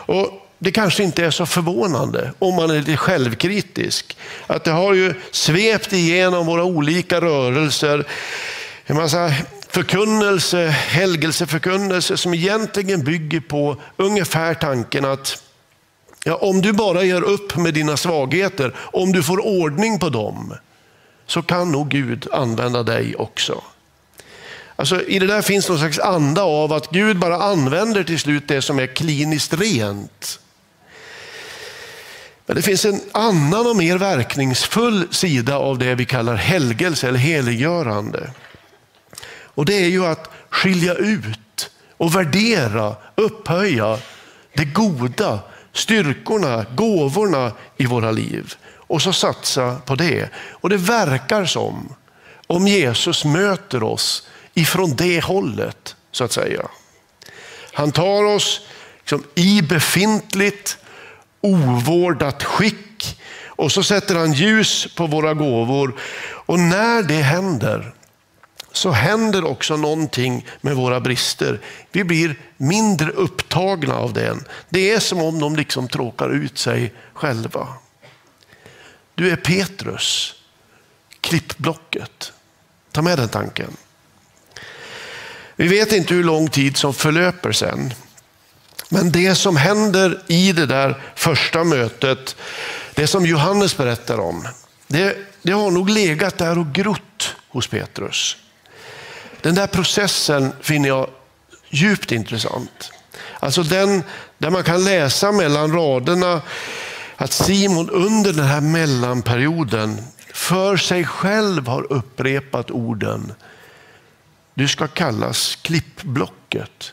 Och 0.06 0.39
det 0.62 0.72
kanske 0.72 1.02
inte 1.02 1.24
är 1.24 1.30
så 1.30 1.46
förvånande 1.46 2.32
om 2.38 2.54
man 2.54 2.70
är 2.70 2.78
lite 2.78 2.96
självkritisk. 2.96 4.16
Att 4.46 4.64
det 4.64 4.70
har 4.70 4.94
ju 4.94 5.14
svept 5.30 5.92
igenom 5.92 6.46
våra 6.46 6.64
olika 6.64 7.20
rörelser 7.20 8.04
en 8.86 8.96
massa 8.96 9.32
förkunnelse, 9.68 10.66
helgelseförkunnelse 10.68 12.16
som 12.16 12.34
egentligen 12.34 13.04
bygger 13.04 13.40
på 13.40 13.76
ungefär 13.96 14.54
tanken 14.54 15.04
att 15.04 15.42
ja, 16.24 16.34
om 16.34 16.62
du 16.62 16.72
bara 16.72 17.02
gör 17.02 17.22
upp 17.22 17.56
med 17.56 17.74
dina 17.74 17.96
svagheter, 17.96 18.74
om 18.78 19.12
du 19.12 19.22
får 19.22 19.46
ordning 19.46 19.98
på 19.98 20.08
dem, 20.08 20.54
så 21.26 21.42
kan 21.42 21.72
nog 21.72 21.88
Gud 21.88 22.28
använda 22.32 22.82
dig 22.82 23.16
också. 23.16 23.62
Alltså, 24.76 25.02
I 25.02 25.18
det 25.18 25.26
där 25.26 25.42
finns 25.42 25.68
någon 25.68 25.78
slags 25.78 25.98
anda 25.98 26.42
av 26.42 26.72
att 26.72 26.90
Gud 26.90 27.18
bara 27.18 27.36
använder 27.36 28.04
till 28.04 28.18
slut 28.18 28.48
det 28.48 28.62
som 28.62 28.78
är 28.78 28.86
kliniskt 28.86 29.52
rent. 29.52 30.40
Men 32.50 32.56
det 32.56 32.62
finns 32.62 32.84
en 32.84 33.00
annan 33.12 33.66
och 33.66 33.76
mer 33.76 33.98
verkningsfull 33.98 35.08
sida 35.10 35.56
av 35.56 35.78
det 35.78 35.94
vi 35.94 36.04
kallar 36.04 36.34
helgelse 36.34 37.08
eller 37.08 37.18
heliggörande. 37.18 38.30
Och 39.30 39.64
det 39.64 39.74
är 39.74 39.88
ju 39.88 40.06
att 40.06 40.30
skilja 40.48 40.94
ut 40.94 41.70
och 41.96 42.14
värdera, 42.16 42.96
upphöja 43.14 43.98
det 44.54 44.64
goda, 44.64 45.38
styrkorna, 45.72 46.66
gåvorna 46.74 47.52
i 47.76 47.86
våra 47.86 48.10
liv. 48.10 48.54
Och 48.76 49.02
så 49.02 49.12
satsa 49.12 49.76
på 49.86 49.94
det. 49.94 50.28
Och 50.50 50.68
det 50.68 50.76
verkar 50.76 51.44
som 51.44 51.94
om 52.46 52.66
Jesus 52.66 53.24
möter 53.24 53.82
oss 53.82 54.28
ifrån 54.54 54.96
det 54.96 55.24
hållet, 55.24 55.96
så 56.12 56.24
att 56.24 56.32
säga. 56.32 56.68
Han 57.72 57.92
tar 57.92 58.24
oss 58.24 58.60
liksom 58.98 59.24
i 59.34 59.62
befintligt, 59.62 60.76
ovårdat 61.40 62.42
skick 62.44 63.20
och 63.46 63.72
så 63.72 63.82
sätter 63.82 64.14
han 64.14 64.32
ljus 64.32 64.94
på 64.94 65.06
våra 65.06 65.34
gåvor. 65.34 66.00
Och 66.46 66.58
när 66.58 67.02
det 67.02 67.22
händer 67.22 67.94
så 68.72 68.90
händer 68.90 69.44
också 69.44 69.76
någonting 69.76 70.46
med 70.60 70.76
våra 70.76 71.00
brister. 71.00 71.60
Vi 71.92 72.04
blir 72.04 72.38
mindre 72.56 73.10
upptagna 73.10 73.94
av 73.94 74.12
den. 74.12 74.44
Det 74.68 74.92
är 74.92 75.00
som 75.00 75.22
om 75.22 75.38
de 75.38 75.56
liksom 75.56 75.88
tråkar 75.88 76.30
ut 76.30 76.58
sig 76.58 76.94
själva. 77.12 77.68
Du 79.14 79.30
är 79.30 79.36
Petrus, 79.36 80.34
klippblocket. 81.20 82.32
Ta 82.92 83.02
med 83.02 83.18
den 83.18 83.28
tanken. 83.28 83.76
Vi 85.56 85.68
vet 85.68 85.92
inte 85.92 86.14
hur 86.14 86.24
lång 86.24 86.48
tid 86.48 86.76
som 86.76 86.94
förlöper 86.94 87.52
sen. 87.52 87.94
Men 88.92 89.12
det 89.12 89.34
som 89.34 89.56
händer 89.56 90.22
i 90.26 90.52
det 90.52 90.66
där 90.66 91.02
första 91.14 91.64
mötet, 91.64 92.36
det 92.94 93.06
som 93.06 93.26
Johannes 93.26 93.76
berättar 93.76 94.20
om, 94.20 94.48
det, 94.86 95.16
det 95.42 95.52
har 95.52 95.70
nog 95.70 95.90
legat 95.90 96.38
där 96.38 96.58
och 96.58 96.72
grott 96.72 97.36
hos 97.48 97.66
Petrus. 97.66 98.36
Den 99.40 99.54
där 99.54 99.66
processen 99.66 100.52
finner 100.60 100.88
jag 100.88 101.10
djupt 101.68 102.12
intressant. 102.12 102.92
Alltså 103.40 103.62
den 103.62 104.02
där 104.38 104.50
man 104.50 104.64
kan 104.64 104.84
läsa 104.84 105.32
mellan 105.32 105.72
raderna 105.72 106.42
att 107.16 107.32
Simon 107.32 107.90
under 107.90 108.32
den 108.32 108.46
här 108.46 108.60
mellanperioden 108.60 110.02
för 110.34 110.76
sig 110.76 111.04
själv 111.04 111.66
har 111.66 111.92
upprepat 111.92 112.70
orden. 112.70 113.32
Du 114.54 114.68
ska 114.68 114.88
kallas 114.88 115.58
klippblocket. 115.62 116.92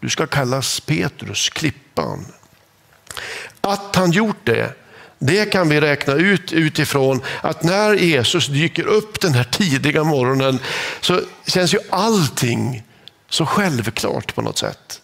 Du 0.00 0.10
ska 0.10 0.26
kallas 0.26 0.80
Petrus, 0.80 1.48
klippan. 1.48 2.26
Att 3.60 3.96
han 3.96 4.10
gjort 4.10 4.44
det 4.44 4.74
det 5.18 5.52
kan 5.52 5.68
vi 5.68 5.80
räkna 5.80 6.12
ut 6.12 6.52
utifrån 6.52 7.22
att 7.40 7.62
när 7.62 7.94
Jesus 7.94 8.46
dyker 8.46 8.86
upp 8.86 9.20
den 9.20 9.34
här 9.34 9.44
tidiga 9.44 10.04
morgonen 10.04 10.58
så 11.00 11.20
känns 11.46 11.74
ju 11.74 11.78
allting 11.90 12.82
så 13.28 13.46
självklart 13.46 14.34
på 14.34 14.42
något 14.42 14.58
sätt. 14.58 15.00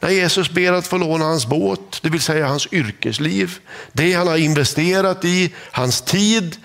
När 0.00 0.10
Jesus 0.10 0.50
ber 0.50 0.72
att 0.72 0.86
få 0.86 0.98
låna 0.98 1.24
hans 1.24 1.46
båt, 1.46 1.98
det 2.02 2.08
vill 2.08 2.20
säga 2.20 2.46
hans 2.46 2.68
yrkesliv, 2.72 3.58
det 3.92 4.12
han 4.12 4.28
har 4.28 4.36
investerat 4.36 5.24
i, 5.24 5.54
hans 5.72 6.02
tid, 6.02 6.56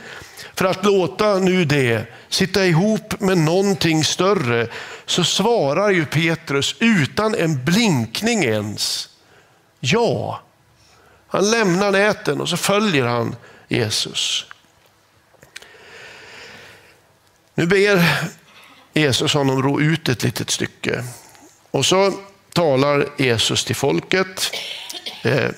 för 0.62 0.68
att 0.68 0.86
låta 0.86 1.40
nu 1.40 1.66
det 1.66 2.06
sitta 2.30 2.66
ihop 2.66 3.20
med 3.20 3.38
någonting 3.38 4.04
större, 4.04 4.68
så 5.06 5.24
svarar 5.24 5.90
ju 5.90 6.06
Petrus 6.06 6.76
utan 6.80 7.36
en 7.36 7.66
blinkning 7.66 8.44
ens, 8.44 9.10
ja. 9.80 10.42
Han 11.28 11.52
lämnar 11.52 11.92
näten 11.92 12.42
och 12.42 12.50
så 12.50 12.58
följer 12.58 13.06
han 13.06 13.36
Jesus. 13.68 14.46
Nu 17.56 17.66
ber 17.66 18.22
Jesus 18.94 19.34
honom 19.34 19.64
ro 19.64 19.82
ut 19.82 20.10
ett 20.10 20.24
litet 20.24 20.50
stycke. 20.50 21.04
Och 21.72 21.86
så 21.86 22.14
talar 22.54 23.08
Jesus 23.18 23.66
till 23.66 23.76
folket. 23.76 24.56
Eh, 25.24 25.50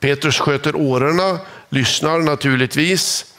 Petrus 0.00 0.38
sköter 0.38 0.76
årorna, 0.76 1.38
lyssnar 1.68 2.18
naturligtvis. 2.18 3.31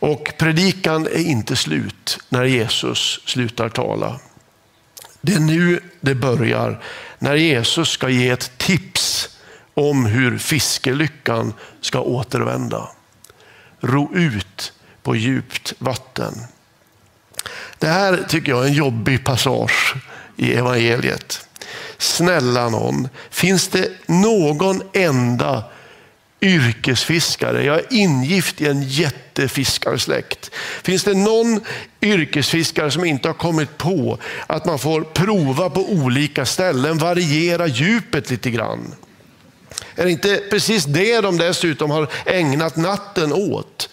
Och 0.00 0.32
predikan 0.38 1.06
är 1.06 1.26
inte 1.26 1.56
slut 1.56 2.18
när 2.28 2.44
Jesus 2.44 3.20
slutar 3.26 3.68
tala. 3.68 4.20
Det 5.20 5.32
är 5.32 5.40
nu 5.40 5.80
det 6.00 6.14
börjar, 6.14 6.82
när 7.18 7.34
Jesus 7.34 7.88
ska 7.88 8.08
ge 8.08 8.28
ett 8.28 8.58
tips 8.58 9.28
om 9.74 10.06
hur 10.06 10.38
fiskelyckan 10.38 11.54
ska 11.80 12.00
återvända. 12.00 12.88
Ro 13.80 14.14
ut 14.14 14.72
på 15.02 15.16
djupt 15.16 15.72
vatten. 15.78 16.34
Det 17.78 17.88
här 17.88 18.24
tycker 18.28 18.52
jag 18.52 18.62
är 18.62 18.68
en 18.68 18.74
jobbig 18.74 19.24
passage 19.24 19.94
i 20.36 20.54
evangeliet. 20.54 21.46
Snälla 21.98 22.68
någon, 22.68 23.08
finns 23.30 23.68
det 23.68 23.88
någon 24.06 24.82
enda 24.92 25.64
yrkesfiskare. 26.40 27.64
Jag 27.64 27.78
är 27.78 27.86
ingift 27.90 28.60
i 28.60 28.66
en 28.66 28.82
jättefiskarsläkt. 28.82 30.50
Finns 30.82 31.04
det 31.04 31.14
någon 31.14 31.60
yrkesfiskare 32.00 32.90
som 32.90 33.04
inte 33.04 33.28
har 33.28 33.34
kommit 33.34 33.78
på 33.78 34.18
att 34.46 34.64
man 34.64 34.78
får 34.78 35.00
prova 35.02 35.70
på 35.70 35.80
olika 35.80 36.46
ställen, 36.46 36.98
variera 36.98 37.66
djupet 37.66 38.30
lite 38.30 38.50
grann? 38.50 38.94
Är 39.94 40.04
det 40.04 40.10
inte 40.10 40.42
precis 40.50 40.84
det 40.84 41.20
de 41.20 41.38
dessutom 41.38 41.90
har 41.90 42.08
ägnat 42.26 42.76
natten 42.76 43.32
åt? 43.32 43.88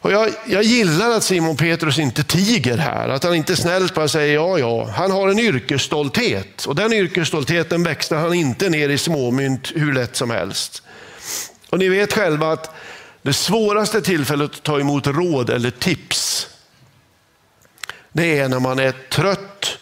Och 0.00 0.12
jag, 0.12 0.30
jag 0.46 0.62
gillar 0.62 1.10
att 1.10 1.22
Simon 1.24 1.56
Petrus 1.56 1.98
inte 1.98 2.22
tiger 2.22 2.76
här, 2.76 3.08
att 3.08 3.24
han 3.24 3.34
inte 3.34 3.56
snällt 3.56 3.94
bara 3.94 4.08
säger 4.08 4.34
ja, 4.34 4.58
ja. 4.58 4.90
Han 4.96 5.10
har 5.10 5.28
en 5.28 5.38
yrkesstolthet 5.38 6.64
och 6.64 6.74
den 6.74 6.92
yrkesstoltheten 6.92 7.82
växlar 7.82 8.18
han 8.18 8.34
inte 8.34 8.68
ner 8.68 8.88
i 8.88 8.98
småmynt 8.98 9.72
hur 9.74 9.92
lätt 9.92 10.16
som 10.16 10.30
helst. 10.30 10.82
Och 11.70 11.78
ni 11.78 11.88
vet 11.88 12.12
själva 12.12 12.52
att 12.52 12.74
det 13.22 13.32
svåraste 13.32 14.02
tillfället 14.02 14.50
att 14.50 14.62
ta 14.62 14.80
emot 14.80 15.06
råd 15.06 15.50
eller 15.50 15.70
tips, 15.70 16.48
det 18.12 18.38
är 18.38 18.48
när 18.48 18.60
man 18.60 18.78
är 18.78 18.92
trött 18.92 19.78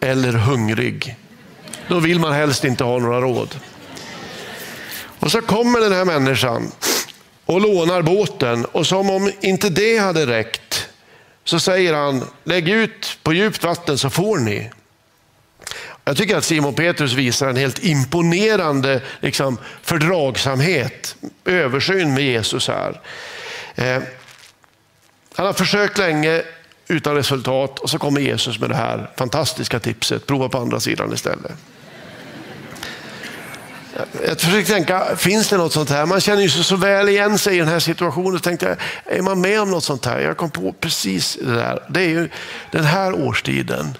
eller 0.00 0.32
hungrig. 0.32 1.16
Då 1.88 2.00
vill 2.00 2.18
man 2.18 2.32
helst 2.32 2.64
inte 2.64 2.84
ha 2.84 2.98
några 2.98 3.20
råd. 3.20 3.54
Och 5.18 5.32
så 5.32 5.40
kommer 5.40 5.80
den 5.80 5.92
här 5.92 6.04
människan 6.04 6.72
och 7.46 7.60
lånar 7.60 8.02
båten 8.02 8.64
och 8.64 8.86
som 8.86 9.10
om 9.10 9.32
inte 9.40 9.68
det 9.68 9.98
hade 9.98 10.26
räckt 10.26 10.88
så 11.44 11.60
säger 11.60 11.94
han, 11.94 12.24
lägg 12.44 12.68
ut 12.68 13.18
på 13.22 13.32
djupt 13.32 13.64
vatten 13.64 13.98
så 13.98 14.10
får 14.10 14.38
ni. 14.38 14.70
Jag 16.08 16.16
tycker 16.16 16.36
att 16.36 16.44
Simon 16.44 16.74
Petrus 16.74 17.12
visar 17.12 17.48
en 17.48 17.56
helt 17.56 17.84
imponerande 17.84 19.00
liksom, 19.20 19.58
fördragsamhet, 19.82 21.16
översyn 21.44 22.14
med 22.14 22.24
Jesus 22.24 22.68
här. 22.68 23.00
Eh, 23.74 24.02
han 25.34 25.46
har 25.46 25.52
försökt 25.52 25.98
länge 25.98 26.42
utan 26.88 27.14
resultat 27.14 27.78
och 27.78 27.90
så 27.90 27.98
kommer 27.98 28.20
Jesus 28.20 28.60
med 28.60 28.70
det 28.70 28.76
här 28.76 29.10
fantastiska 29.16 29.80
tipset, 29.80 30.26
prova 30.26 30.48
på 30.48 30.58
andra 30.58 30.80
sidan 30.80 31.12
istället. 31.12 31.52
Jag 34.26 34.40
försökte 34.40 34.72
tänka, 34.72 35.16
finns 35.16 35.48
det 35.48 35.56
något 35.56 35.72
sånt 35.72 35.90
här? 35.90 36.06
Man 36.06 36.20
känner 36.20 36.42
ju 36.42 36.48
sig 36.48 36.64
så 36.64 36.76
väl 36.76 37.08
igen 37.08 37.38
sig 37.38 37.56
i 37.56 37.58
den 37.58 37.68
här 37.68 37.80
situationen. 37.80 38.40
Tänkte, 38.40 38.76
är 39.04 39.22
man 39.22 39.40
med 39.40 39.60
om 39.60 39.70
något 39.70 39.84
sånt 39.84 40.04
här? 40.04 40.20
Jag 40.20 40.36
kom 40.36 40.50
på 40.50 40.72
precis 40.72 41.38
det 41.42 41.54
där. 41.54 41.82
Det 41.88 42.00
är 42.00 42.08
ju 42.08 42.28
den 42.70 42.84
här 42.84 43.12
årstiden, 43.12 43.96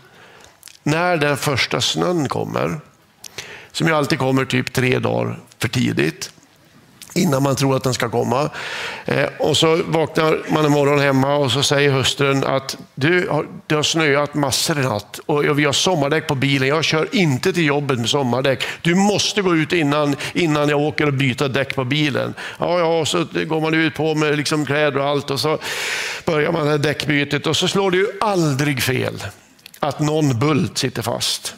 när 0.87 1.17
den 1.17 1.37
första 1.37 1.81
snön 1.81 2.29
kommer, 2.29 2.81
som 3.73 3.87
ju 3.87 3.95
alltid 3.95 4.19
kommer 4.19 4.45
typ 4.45 4.73
tre 4.73 4.99
dagar 4.99 5.39
för 5.59 5.69
tidigt 5.69 6.31
innan 7.17 7.43
man 7.43 7.57
tror 7.57 7.77
att 7.77 7.83
den 7.83 7.95
ska 7.95 8.09
komma. 8.09 8.51
Eh, 9.05 9.29
och 9.39 9.57
så 9.57 9.83
vaknar 9.87 10.39
man 10.49 10.65
en 10.65 10.73
morgon 10.73 10.99
hemma 10.99 11.37
och 11.37 11.53
så 11.53 11.63
säger 11.63 11.91
hustrun 11.91 12.45
att 12.45 12.77
du, 12.95 13.31
det 13.67 13.75
har 13.75 13.83
snöat 13.83 14.35
massor 14.35 14.79
i 14.79 14.83
natt 14.83 15.21
och 15.27 15.59
vi 15.59 15.65
har 15.65 15.73
sommardäck 15.73 16.27
på 16.27 16.35
bilen. 16.35 16.69
Jag 16.69 16.85
kör 16.85 17.09
inte 17.13 17.53
till 17.53 17.67
jobbet 17.67 17.99
med 17.99 18.09
sommardäck. 18.09 18.65
Du 18.83 18.95
måste 18.95 19.43
gå 19.43 19.57
ut 19.57 19.73
innan, 19.73 20.17
innan 20.33 20.69
jag 20.69 20.81
åker 20.81 21.07
och 21.07 21.15
byta 21.15 21.49
däck 21.49 21.75
på 21.75 21.85
bilen. 21.85 22.35
Ja, 22.59 22.79
ja, 22.79 23.01
och 23.01 23.09
så 23.09 23.27
går 23.47 23.61
man 23.61 23.75
ut 23.75 23.95
på 23.95 24.15
med 24.15 24.37
liksom 24.37 24.67
kläder 24.67 24.99
och 24.99 25.07
allt 25.07 25.31
och 25.31 25.41
så 25.41 25.59
börjar 26.25 26.53
man 26.53 26.65
det 26.65 26.71
här 26.71 26.79
däckbytet 26.79 27.47
och 27.47 27.57
så 27.57 27.69
slår 27.69 27.91
det 27.91 27.97
ju 27.97 28.07
aldrig 28.21 28.83
fel 28.83 29.23
att 29.89 30.01
någon 30.01 30.39
bult 30.39 30.79
sitter 30.79 31.03
fast. 31.03 31.55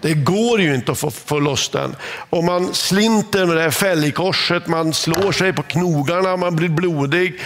Det 0.00 0.14
går 0.14 0.60
ju 0.60 0.74
inte 0.74 0.92
att 0.92 0.98
få, 0.98 1.10
få 1.10 1.38
loss 1.38 1.68
den. 1.68 1.96
Och 2.30 2.44
man 2.44 2.74
slinter 2.74 3.46
med 3.46 3.56
det 3.56 3.62
här 3.62 3.70
fälgkorset, 3.70 4.66
man 4.66 4.94
slår 4.94 5.32
sig 5.32 5.52
på 5.52 5.62
knogarna, 5.62 6.36
man 6.36 6.56
blir 6.56 6.68
blodig. 6.68 7.40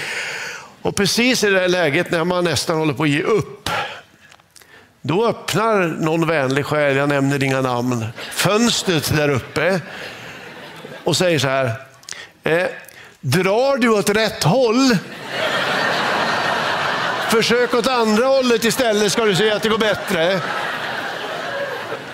Och 0.83 0.97
precis 0.97 1.45
i 1.45 1.51
det 1.51 1.61
här 1.61 1.69
läget 1.69 2.11
när 2.11 2.25
man 2.25 2.45
nästan 2.45 2.79
håller 2.79 2.95
på 2.95 3.03
att 3.03 3.09
ge 3.09 3.23
upp, 3.23 3.71
då 5.03 5.27
öppnar 5.27 5.87
någon 5.87 6.27
vänlig 6.27 6.67
själ, 6.67 6.97
jag 6.97 7.09
nämner 7.09 7.43
inga 7.43 7.61
namn, 7.61 8.07
fönstret 8.33 9.17
där 9.17 9.29
uppe 9.29 9.81
och 11.05 11.17
säger 11.17 11.39
så 11.39 11.49
här. 11.49 11.73
Eh, 12.43 12.67
drar 13.21 13.77
du 13.77 13.89
åt 13.89 14.11
rätt 14.11 14.45
håll? 14.45 14.97
Försök 17.35 17.75
åt 17.75 17.87
andra 17.87 18.27
hållet 18.27 18.65
istället 18.65 19.13
ska 19.13 19.25
du 19.25 19.37
se 19.37 19.51
att 19.51 19.63
det 19.63 19.69
går 19.69 19.79
bättre. 19.79 20.41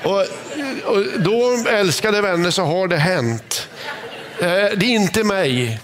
Och, 0.02 0.20
och 0.84 1.04
då, 1.16 1.64
älskade 1.68 2.20
vänner, 2.20 2.50
så 2.50 2.62
har 2.62 2.88
det 2.88 2.96
hänt. 2.96 3.68
Eh, 4.38 4.46
det 4.46 4.86
är 4.86 4.94
inte 4.94 5.24
mig, 5.24 5.80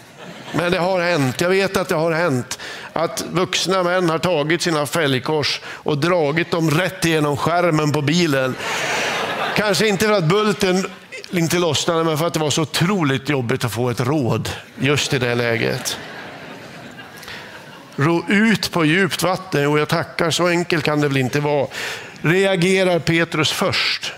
men 0.53 0.73
det 0.73 0.79
har 0.79 1.01
hänt. 1.01 1.41
Jag 1.41 1.49
vet 1.49 1.77
att 1.77 1.89
det 1.89 1.95
har 1.95 2.13
hänt 2.13 2.59
att 2.93 3.25
vuxna 3.31 3.83
män 3.83 4.11
har 4.11 4.19
tagit 4.19 4.63
sina 4.63 4.87
fälgkors 4.87 5.61
och 5.67 5.99
dragit 5.99 6.51
dem 6.51 6.71
rätt 6.71 7.05
igenom 7.05 7.37
skärmen 7.37 7.93
på 7.93 8.03
bilen. 8.03 8.55
Kanske 9.57 9.89
inte 9.89 10.07
för 10.07 10.13
att 10.13 10.25
bulten 10.25 10.91
inte 11.31 11.59
lossnade, 11.59 12.05
men 12.05 12.19
för 12.19 12.27
att 12.27 12.35
det 12.35 12.41
var 12.41 12.51
så 12.51 12.63
otroligt 12.63 13.29
jobbigt 13.29 13.65
att 13.65 13.73
få 13.73 13.91
ett 13.91 14.01
råd 14.01 14.49
just 14.79 15.15
i 15.15 15.19
det 15.19 15.35
läget. 15.35 15.99
Ro 17.97 18.25
ut 18.29 18.71
på 18.71 18.85
djupt 18.85 19.23
vatten, 19.23 19.67
och 19.67 19.79
jag 19.79 19.89
tackar, 19.89 20.31
så 20.31 20.47
enkelt 20.47 20.85
kan 20.85 21.01
det 21.01 21.09
väl 21.09 21.17
inte 21.17 21.41
vara 21.41 21.67
reagerar 22.23 22.99
Petrus 22.99 23.53
först. 23.53 24.13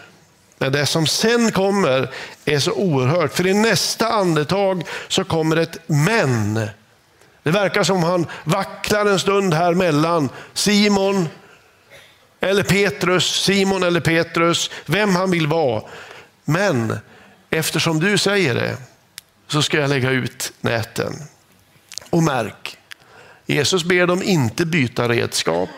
Men 0.59 0.73
det 0.73 0.87
som 0.87 1.07
sen 1.07 1.53
kommer 1.53 2.11
är 2.45 2.59
så 2.59 2.73
oerhört, 2.73 3.35
för 3.35 3.47
i 3.47 3.55
nästa 3.55 4.09
andetag 4.09 4.85
så 5.09 5.25
kommer 5.25 5.57
ett 5.57 5.79
men. 5.87 6.55
Det 7.43 7.51
verkar 7.51 7.83
som 7.83 8.03
han 8.03 8.27
vacklar 8.45 9.07
en 9.07 9.19
stund 9.19 9.55
här 9.55 9.75
mellan 9.75 10.29
Simon 10.53 11.29
eller 12.41 12.63
Petrus, 12.63 13.43
Simon 13.43 13.83
eller 13.83 14.01
Petrus, 14.01 14.71
vem 14.87 15.17
han 15.17 15.31
vill 15.31 15.47
vara. 15.47 15.83
Men 16.45 16.99
eftersom 17.51 18.01
du 18.01 18.19
säger 18.19 18.55
det 18.55 18.77
så 19.49 19.63
ska 19.63 19.77
jag 19.77 19.91
lägga 19.91 20.11
ut 20.11 20.53
näten. 20.61 21.13
Och 22.11 22.23
märk, 22.23 22.78
Jesus 23.51 23.85
ber 23.85 24.07
dem 24.07 24.23
inte 24.23 24.67
byta 24.67 25.09
redskap. 25.09 25.71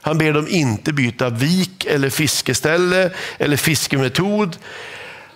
Han 0.00 0.18
ber 0.18 0.32
dem 0.32 0.48
inte 0.48 0.92
byta 0.92 1.30
vik 1.30 1.84
eller 1.84 2.10
fiskeställe 2.10 3.10
eller 3.38 3.56
fiskemetod. 3.56 4.56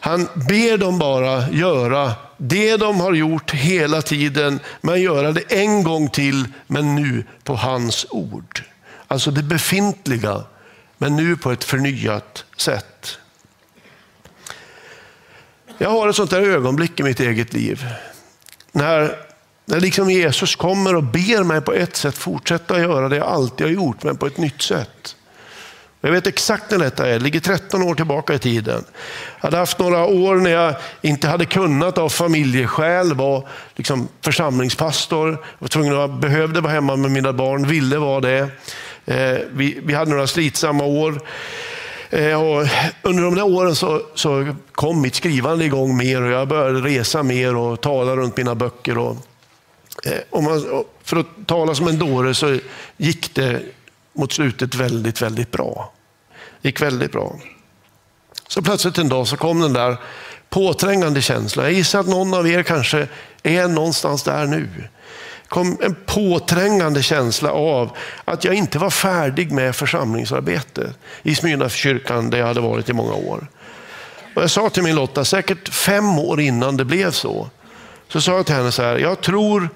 Han 0.00 0.28
ber 0.34 0.78
dem 0.78 0.98
bara 0.98 1.50
göra 1.50 2.12
det 2.36 2.76
de 2.76 3.00
har 3.00 3.12
gjort 3.12 3.50
hela 3.50 4.02
tiden, 4.02 4.60
men 4.80 5.00
göra 5.00 5.32
det 5.32 5.52
en 5.52 5.82
gång 5.82 6.08
till, 6.08 6.44
men 6.66 6.94
nu 6.94 7.24
på 7.44 7.54
hans 7.54 8.06
ord. 8.10 8.62
Alltså 9.08 9.30
det 9.30 9.42
befintliga, 9.42 10.44
men 10.98 11.16
nu 11.16 11.36
på 11.36 11.52
ett 11.52 11.64
förnyat 11.64 12.44
sätt. 12.56 13.18
Jag 15.78 15.90
har 15.90 16.08
ett 16.08 16.16
sånt 16.16 16.30
där 16.30 16.42
ögonblick 16.42 17.00
i 17.00 17.02
mitt 17.02 17.20
eget 17.20 17.52
liv. 17.52 17.86
När 18.72 19.29
när 19.70 19.80
liksom 19.80 20.10
Jesus 20.10 20.56
kommer 20.56 20.94
och 20.96 21.02
ber 21.02 21.44
mig 21.44 21.60
på 21.60 21.72
ett 21.72 21.96
sätt 21.96 22.18
fortsätta 22.18 22.80
göra 22.80 23.08
det 23.08 23.16
jag 23.16 23.26
alltid 23.26 23.66
har 23.66 23.72
gjort, 23.72 24.02
men 24.02 24.16
på 24.16 24.26
ett 24.26 24.38
nytt 24.38 24.62
sätt. 24.62 25.16
Jag 26.00 26.10
vet 26.10 26.26
exakt 26.26 26.70
när 26.70 26.78
detta 26.78 27.08
är, 27.08 27.12
det 27.12 27.18
ligger 27.18 27.40
13 27.40 27.82
år 27.82 27.94
tillbaka 27.94 28.34
i 28.34 28.38
tiden. 28.38 28.84
Jag 29.40 29.42
hade 29.42 29.56
haft 29.56 29.78
några 29.78 30.04
år 30.04 30.36
när 30.36 30.50
jag 30.50 30.74
inte 31.02 31.28
hade 31.28 31.44
kunnat 31.44 31.98
av 31.98 32.08
familjeskäl 32.08 33.14
vara 33.14 33.42
liksom 33.76 34.08
församlingspastor. 34.20 35.28
Jag 35.30 35.38
var 35.58 35.68
tvungen 35.68 35.98
att, 35.98 36.20
behövde 36.20 36.60
vara 36.60 36.72
hemma 36.72 36.96
med 36.96 37.10
mina 37.10 37.32
barn, 37.32 37.66
ville 37.66 37.98
vara 37.98 38.20
det. 38.20 38.48
Eh, 39.06 39.38
vi, 39.52 39.80
vi 39.84 39.94
hade 39.94 40.10
några 40.10 40.26
slitsamma 40.26 40.84
år. 40.84 41.20
Eh, 42.10 42.42
och 42.42 42.66
under 43.02 43.22
de 43.22 43.34
där 43.34 43.46
åren 43.46 43.74
så, 43.74 44.02
så 44.14 44.54
kom 44.72 45.00
mitt 45.00 45.14
skrivande 45.14 45.64
igång 45.64 45.96
mer 45.96 46.22
och 46.22 46.30
jag 46.30 46.48
började 46.48 46.80
resa 46.80 47.22
mer 47.22 47.56
och 47.56 47.80
tala 47.80 48.16
runt 48.16 48.36
mina 48.36 48.54
böcker. 48.54 48.98
Och, 48.98 49.16
Eh, 50.04 50.18
om 50.30 50.44
man, 50.44 50.84
för 51.02 51.16
att 51.16 51.26
tala 51.46 51.74
som 51.74 51.88
en 51.88 51.98
dåre 51.98 52.34
så 52.34 52.58
gick 52.96 53.34
det 53.34 53.62
mot 54.12 54.32
slutet 54.32 54.74
väldigt, 54.74 55.22
väldigt 55.22 55.50
bra. 55.50 55.92
Det 56.62 56.68
gick 56.68 56.82
väldigt 56.82 57.12
bra. 57.12 57.38
Så 58.48 58.62
plötsligt 58.62 58.98
en 58.98 59.08
dag 59.08 59.28
så 59.28 59.36
kom 59.36 59.60
den 59.60 59.72
där 59.72 59.96
påträngande 60.50 61.22
känslan. 61.22 61.64
Jag 61.64 61.74
gissar 61.74 62.00
att 62.00 62.06
någon 62.06 62.34
av 62.34 62.48
er 62.48 62.62
kanske 62.62 63.08
är 63.42 63.68
någonstans 63.68 64.22
där 64.22 64.46
nu. 64.46 64.68
kom 65.48 65.78
en 65.82 65.96
påträngande 66.06 67.02
känsla 67.02 67.52
av 67.52 67.96
att 68.24 68.44
jag 68.44 68.54
inte 68.54 68.78
var 68.78 68.90
färdig 68.90 69.52
med 69.52 69.76
församlingsarbete 69.76 70.94
i 71.22 71.34
Smyrnakyrkan 71.34 72.30
där 72.30 72.38
jag 72.38 72.46
hade 72.46 72.60
varit 72.60 72.88
i 72.88 72.92
många 72.92 73.14
år. 73.14 73.46
Och 74.34 74.42
jag 74.42 74.50
sa 74.50 74.70
till 74.70 74.82
min 74.82 74.94
Lotta, 74.94 75.24
säkert 75.24 75.68
fem 75.68 76.18
år 76.18 76.40
innan 76.40 76.76
det 76.76 76.84
blev 76.84 77.10
så, 77.10 77.50
så 78.08 78.20
sa 78.20 78.32
jag 78.32 78.46
till 78.46 78.54
henne 78.54 78.72
så 78.72 78.82
här, 78.82 78.98
jag 78.98 79.20
tror 79.20 79.68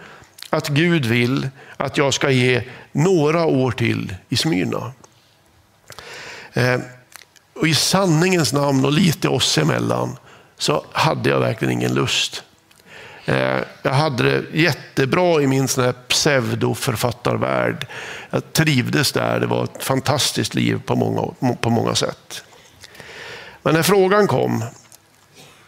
att 0.54 0.68
Gud 0.68 1.06
vill 1.06 1.48
att 1.76 1.96
jag 1.96 2.14
ska 2.14 2.30
ge 2.30 2.62
några 2.92 3.44
år 3.44 3.70
till 3.70 4.14
i 4.28 4.36
Smyrna. 4.36 4.92
Eh, 6.52 6.80
och 7.54 7.68
I 7.68 7.74
sanningens 7.74 8.52
namn 8.52 8.84
och 8.84 8.92
lite 8.92 9.28
oss 9.28 9.58
emellan 9.58 10.16
så 10.58 10.84
hade 10.92 11.30
jag 11.30 11.40
verkligen 11.40 11.72
ingen 11.72 11.94
lust. 11.94 12.42
Eh, 13.24 13.60
jag 13.82 13.92
hade 13.92 14.22
det 14.22 14.58
jättebra 14.58 15.42
i 15.42 15.46
min 15.46 15.68
pseudoförfattarvärld. 16.08 17.86
Jag 18.30 18.52
trivdes 18.52 19.12
där, 19.12 19.40
det 19.40 19.46
var 19.46 19.64
ett 19.64 19.84
fantastiskt 19.84 20.54
liv 20.54 20.80
på 20.86 20.96
många, 20.96 21.54
på 21.60 21.70
många 21.70 21.94
sätt. 21.94 22.44
Men 23.62 23.74
när 23.74 23.82
frågan 23.82 24.26
kom, 24.26 24.64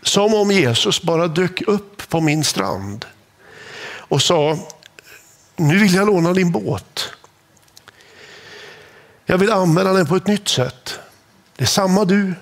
som 0.03 0.35
om 0.35 0.51
Jesus 0.51 1.03
bara 1.03 1.29
dök 1.29 1.62
upp 1.66 2.09
på 2.09 2.20
min 2.20 2.44
strand 2.44 3.05
och 4.09 4.22
sa, 4.22 4.59
nu 5.57 5.79
vill 5.79 5.95
jag 5.95 6.07
låna 6.07 6.33
din 6.33 6.53
båt. 6.53 7.11
Jag 9.27 9.38
vill 9.38 9.53
använda 9.53 9.92
den 9.92 10.07
på 10.07 10.16
ett 10.16 10.27
nytt 10.27 10.49
sätt. 10.49 10.99
Det 11.57 11.64
är 11.64 11.69
samma 11.69 12.05
du, 12.05 12.35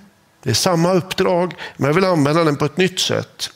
det 0.42 0.50
är 0.50 0.54
samma 0.54 0.92
uppdrag, 0.92 1.54
men 1.76 1.86
jag 1.86 1.94
vill 1.94 2.04
använda 2.04 2.44
den 2.44 2.56
på 2.56 2.64
ett 2.64 2.76
nytt 2.76 3.00
sätt. 3.00 3.50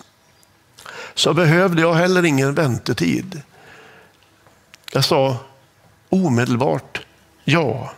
Så 1.14 1.34
behövde 1.34 1.82
jag 1.82 1.94
heller 1.94 2.24
ingen 2.24 2.54
väntetid. 2.54 3.42
Jag 4.92 5.04
sa 5.04 5.36
omedelbart 6.08 7.00
ja. 7.44 7.92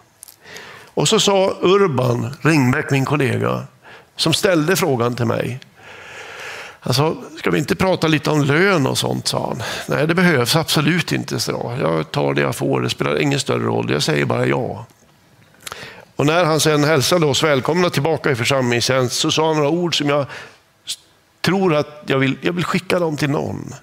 Och 0.94 1.08
så 1.08 1.20
sa 1.20 1.56
Urban 1.60 2.36
Ringbäck, 2.42 2.90
min 2.90 3.04
kollega, 3.04 3.66
som 4.16 4.32
ställde 4.32 4.76
frågan 4.76 5.16
till 5.16 5.26
mig. 5.26 5.60
Alltså, 6.82 7.16
ska 7.38 7.50
vi 7.50 7.58
inte 7.58 7.76
prata 7.76 8.06
lite 8.06 8.30
om 8.30 8.44
lön 8.44 8.86
och 8.86 8.98
sånt, 8.98 9.28
sa 9.28 9.46
han. 9.48 9.62
Nej, 9.88 10.06
det 10.06 10.14
behövs 10.14 10.56
absolut 10.56 11.12
inte, 11.12 11.40
sa 11.40 11.76
jag. 11.80 12.10
tar 12.10 12.34
det 12.34 12.40
jag 12.40 12.56
får, 12.56 12.80
det 12.80 12.90
spelar 12.90 13.20
ingen 13.20 13.40
större 13.40 13.64
roll. 13.64 13.90
Jag 13.90 14.02
säger 14.02 14.24
bara 14.24 14.46
ja. 14.46 14.86
Och 16.16 16.26
när 16.26 16.44
han 16.44 16.60
sen 16.60 16.84
hälsade 16.84 17.26
oss 17.26 17.42
välkomna 17.42 17.90
tillbaka 17.90 18.30
i 18.30 18.34
församlingstjänst 18.34 19.16
så 19.16 19.30
sa 19.30 19.46
han 19.46 19.56
några 19.56 19.70
ord 19.70 19.98
som 19.98 20.08
jag 20.08 20.26
tror 21.40 21.74
att 21.74 22.02
jag 22.06 22.18
vill, 22.18 22.36
jag 22.40 22.52
vill 22.52 22.64
skicka 22.64 22.98
dem 22.98 23.16
till 23.16 23.30
någon. 23.30 23.74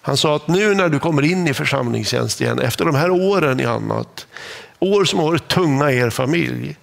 Han 0.00 0.16
sa 0.16 0.36
att 0.36 0.48
nu 0.48 0.74
när 0.74 0.88
du 0.88 0.98
kommer 0.98 1.24
in 1.24 1.48
i 1.48 1.54
församlingstjänst 1.54 2.40
igen, 2.40 2.58
efter 2.58 2.84
de 2.84 2.94
här 2.94 3.10
åren 3.10 3.60
i 3.60 3.64
annat, 3.64 4.26
år 4.78 5.04
som 5.04 5.18
har 5.18 5.26
varit 5.26 5.48
tunga 5.48 5.92
i 5.92 5.98
er 5.98 6.10
familj, 6.10 6.76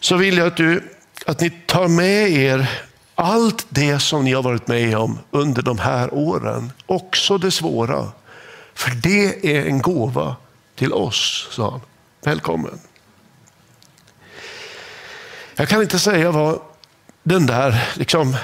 så 0.00 0.16
vill 0.16 0.38
jag 0.38 0.46
att, 0.46 0.56
du, 0.56 0.82
att 1.26 1.40
ni 1.40 1.50
tar 1.50 1.88
med 1.88 2.30
er 2.30 2.70
allt 3.16 3.66
det 3.68 4.00
som 4.00 4.24
ni 4.24 4.32
har 4.32 4.42
varit 4.42 4.68
med 4.68 4.96
om 4.96 5.18
under 5.30 5.62
de 5.62 5.78
här 5.78 6.14
åren, 6.14 6.72
också 6.86 7.38
det 7.38 7.50
svåra. 7.50 8.08
För 8.74 8.90
det 8.90 9.56
är 9.56 9.66
en 9.66 9.82
gåva 9.82 10.36
till 10.74 10.92
oss, 10.92 11.48
sa 11.50 11.70
han. 11.70 11.80
Välkommen. 12.22 12.78
Jag 15.54 15.68
kan 15.68 15.82
inte 15.82 15.98
säga 15.98 16.30
vad 16.30 16.60
den 17.22 17.46
där 17.46 17.88
liksom, 17.94 18.36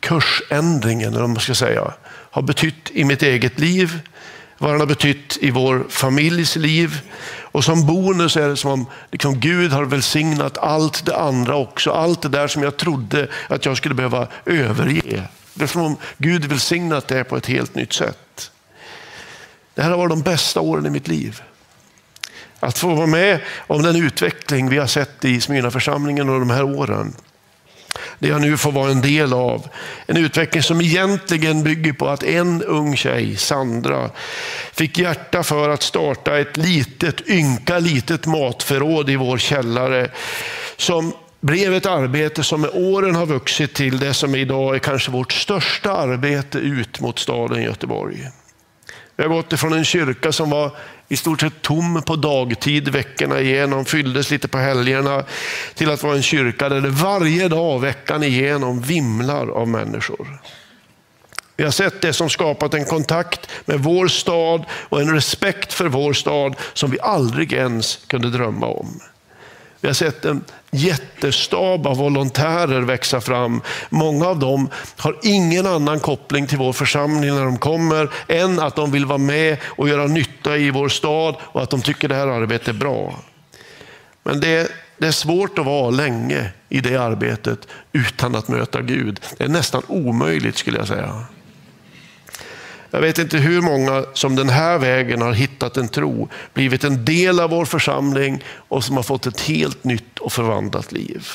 kursändringen, 0.00 1.08
eller 1.08 1.20
vad 1.20 1.30
man 1.30 1.40
ska 1.40 1.54
säga, 1.54 1.94
har 2.06 2.42
betytt 2.42 2.90
i 2.90 3.04
mitt 3.04 3.22
eget 3.22 3.58
liv, 3.58 4.00
vad 4.58 4.70
den 4.70 4.80
har 4.80 4.86
betytt 4.86 5.38
i 5.40 5.50
vår 5.50 5.86
familjs 5.88 6.56
liv. 6.56 7.00
Och 7.54 7.64
som 7.64 7.86
bonus 7.86 8.36
är 8.36 8.48
det 8.48 8.56
som 8.56 8.70
om 8.70 8.86
liksom, 9.10 9.40
Gud 9.40 9.72
har 9.72 9.84
välsignat 9.84 10.58
allt 10.58 11.06
det 11.06 11.16
andra 11.16 11.56
också. 11.56 11.90
Allt 11.90 12.22
det 12.22 12.28
där 12.28 12.48
som 12.48 12.62
jag 12.62 12.76
trodde 12.76 13.28
att 13.48 13.64
jag 13.64 13.76
skulle 13.76 13.94
behöva 13.94 14.28
överge. 14.46 15.22
Det 15.54 15.64
är 15.64 15.66
som 15.66 15.82
om 15.82 15.96
Gud 16.18 16.44
välsignat 16.44 17.08
det 17.08 17.24
på 17.24 17.36
ett 17.36 17.46
helt 17.46 17.74
nytt 17.74 17.92
sätt. 17.92 18.50
Det 19.74 19.82
här 19.82 19.90
har 19.90 19.98
varit 19.98 20.10
de 20.10 20.22
bästa 20.22 20.60
åren 20.60 20.86
i 20.86 20.90
mitt 20.90 21.08
liv. 21.08 21.42
Att 22.60 22.78
få 22.78 22.94
vara 22.94 23.06
med 23.06 23.40
om 23.66 23.82
den 23.82 23.96
utveckling 23.96 24.68
vi 24.68 24.78
har 24.78 24.86
sett 24.86 25.24
i 25.24 25.40
Smyrnaförsamlingen 25.40 26.28
under 26.28 26.40
de 26.40 26.50
här 26.50 26.64
åren. 26.64 27.14
Det 28.24 28.30
jag 28.30 28.40
nu 28.40 28.56
får 28.56 28.72
vara 28.72 28.90
en 28.90 29.00
del 29.00 29.32
av. 29.32 29.68
En 30.06 30.16
utveckling 30.16 30.62
som 30.62 30.80
egentligen 30.80 31.62
bygger 31.62 31.92
på 31.92 32.08
att 32.08 32.22
en 32.22 32.62
ung 32.62 32.96
tjej, 32.96 33.36
Sandra, 33.36 34.10
fick 34.72 34.98
hjärta 34.98 35.42
för 35.42 35.68
att 35.68 35.82
starta 35.82 36.38
ett 36.38 36.56
litet, 36.56 37.28
ynka 37.28 37.78
litet 37.78 38.26
matförråd 38.26 39.10
i 39.10 39.16
vår 39.16 39.38
källare. 39.38 40.10
Som 40.76 41.12
blev 41.40 41.74
ett 41.74 41.86
arbete 41.86 42.44
som 42.44 42.60
med 42.60 42.70
åren 42.72 43.14
har 43.14 43.26
vuxit 43.26 43.74
till 43.74 43.98
det 43.98 44.14
som 44.14 44.34
idag 44.34 44.74
är 44.74 44.78
kanske 44.78 45.10
vårt 45.10 45.32
största 45.32 45.92
arbete 45.92 46.58
ut 46.58 47.00
mot 47.00 47.18
staden 47.18 47.62
Göteborg. 47.62 48.28
Vi 49.16 49.22
har 49.22 49.30
gått 49.30 49.52
ifrån 49.52 49.72
en 49.72 49.84
kyrka 49.84 50.32
som 50.32 50.50
var 50.50 50.76
i 51.08 51.16
stort 51.16 51.40
sett 51.40 51.62
tom 51.62 52.02
på 52.02 52.16
dagtid 52.16 52.88
veckorna 52.88 53.40
igenom, 53.40 53.84
fylldes 53.84 54.30
lite 54.30 54.48
på 54.48 54.58
helgerna, 54.58 55.24
till 55.74 55.90
att 55.90 56.02
vara 56.02 56.16
en 56.16 56.22
kyrka 56.22 56.68
där 56.68 56.80
det 56.80 56.88
varje 56.88 57.48
dag 57.48 57.80
veckan 57.80 58.22
igenom 58.22 58.80
vimlar 58.80 59.48
av 59.48 59.68
människor. 59.68 60.40
Vi 61.56 61.64
har 61.64 61.70
sett 61.70 62.00
det 62.00 62.12
som 62.12 62.30
skapat 62.30 62.74
en 62.74 62.84
kontakt 62.84 63.48
med 63.64 63.80
vår 63.80 64.08
stad 64.08 64.64
och 64.70 65.00
en 65.00 65.14
respekt 65.14 65.72
för 65.72 65.88
vår 65.88 66.12
stad 66.12 66.56
som 66.72 66.90
vi 66.90 67.00
aldrig 67.00 67.52
ens 67.52 67.98
kunde 68.06 68.30
drömma 68.30 68.66
om. 68.66 69.00
Vi 69.80 69.88
har 69.88 69.94
sett 69.94 70.24
en 70.24 70.44
jättestab 70.74 71.86
av 71.86 71.96
volontärer 71.96 72.80
växa 72.80 73.20
fram. 73.20 73.60
Många 73.90 74.26
av 74.26 74.38
dem 74.38 74.68
har 74.96 75.16
ingen 75.22 75.66
annan 75.66 76.00
koppling 76.00 76.46
till 76.46 76.58
vår 76.58 76.72
församling 76.72 77.34
när 77.34 77.44
de 77.44 77.58
kommer 77.58 78.10
än 78.28 78.60
att 78.60 78.76
de 78.76 78.90
vill 78.90 79.06
vara 79.06 79.18
med 79.18 79.58
och 79.64 79.88
göra 79.88 80.06
nytta 80.06 80.56
i 80.56 80.70
vår 80.70 80.88
stad 80.88 81.36
och 81.40 81.62
att 81.62 81.70
de 81.70 81.82
tycker 81.82 82.08
det 82.08 82.14
här 82.14 82.26
arbetet 82.26 82.68
är 82.68 82.72
bra. 82.72 83.14
Men 84.22 84.40
det, 84.40 84.72
det 84.98 85.06
är 85.06 85.12
svårt 85.12 85.58
att 85.58 85.66
vara 85.66 85.90
länge 85.90 86.50
i 86.68 86.80
det 86.80 86.96
arbetet 86.96 87.58
utan 87.92 88.34
att 88.34 88.48
möta 88.48 88.82
Gud. 88.82 89.20
Det 89.38 89.44
är 89.44 89.48
nästan 89.48 89.82
omöjligt 89.88 90.56
skulle 90.56 90.78
jag 90.78 90.88
säga. 90.88 91.24
Jag 92.94 93.00
vet 93.00 93.18
inte 93.18 93.38
hur 93.38 93.60
många 93.60 94.04
som 94.12 94.36
den 94.36 94.48
här 94.48 94.78
vägen 94.78 95.22
har 95.22 95.32
hittat 95.32 95.76
en 95.76 95.88
tro, 95.88 96.28
blivit 96.52 96.84
en 96.84 97.04
del 97.04 97.40
av 97.40 97.50
vår 97.50 97.64
församling 97.64 98.44
och 98.68 98.84
som 98.84 98.96
har 98.96 99.02
fått 99.02 99.26
ett 99.26 99.40
helt 99.40 99.84
nytt 99.84 100.18
och 100.18 100.32
förvandlat 100.32 100.92
liv. 100.92 101.28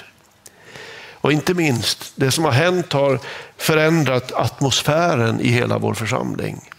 Och 1.14 1.32
inte 1.32 1.54
minst, 1.54 2.12
det 2.16 2.32
som 2.32 2.46
har 2.46 2.52
hänt 2.52 2.94
har 2.94 3.20
förändrat 3.58 4.32
atmosfären 4.32 5.42
i 5.42 5.48
hela 5.48 5.78
vår 5.78 5.94
församling. 5.94 6.70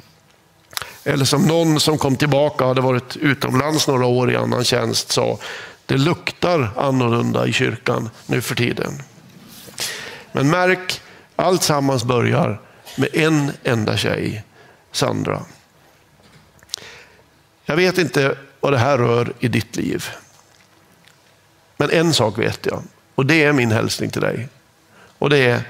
Eller 1.05 1.25
som 1.25 1.43
någon 1.43 1.81
som 1.81 1.99
kom 1.99 2.16
tillbaka 2.16 2.64
hade 2.64 2.81
varit 2.81 3.16
utomlands 3.16 3.88
några 3.88 4.07
år 4.07 4.33
i 4.33 4.37
annan 4.37 4.64
tjänst 4.64 5.12
sa, 5.12 5.38
det 5.87 5.97
luktar 5.97 6.71
annorlunda 6.77 7.47
i 7.47 7.53
kyrkan 7.53 8.11
nu 8.27 8.40
för 8.40 8.55
tiden. 8.55 9.03
Men 10.33 10.51
märk, 10.51 11.01
allt 11.37 11.62
sammans 11.62 12.05
börjar 12.05 12.61
med 12.97 13.09
en 13.12 13.53
enda 13.64 13.97
tjej 13.97 14.45
Sandra. 14.92 15.44
Jag 17.64 17.76
vet 17.76 17.98
inte 17.98 18.37
vad 18.61 18.72
det 18.72 18.79
här 18.79 18.98
rör 18.98 19.33
i 19.38 19.48
ditt 19.48 19.76
liv. 19.76 20.05
Men 21.76 21.90
en 21.90 22.14
sak 22.14 22.38
vet 22.38 22.66
jag 22.66 22.83
och 23.14 23.26
det 23.26 23.44
är 23.44 23.53
min 23.53 23.72
hälsning 23.72 24.11
till 24.11 24.20
dig. 24.20 24.48
Och 25.18 25.31
det 25.31 25.38
är 25.38 25.62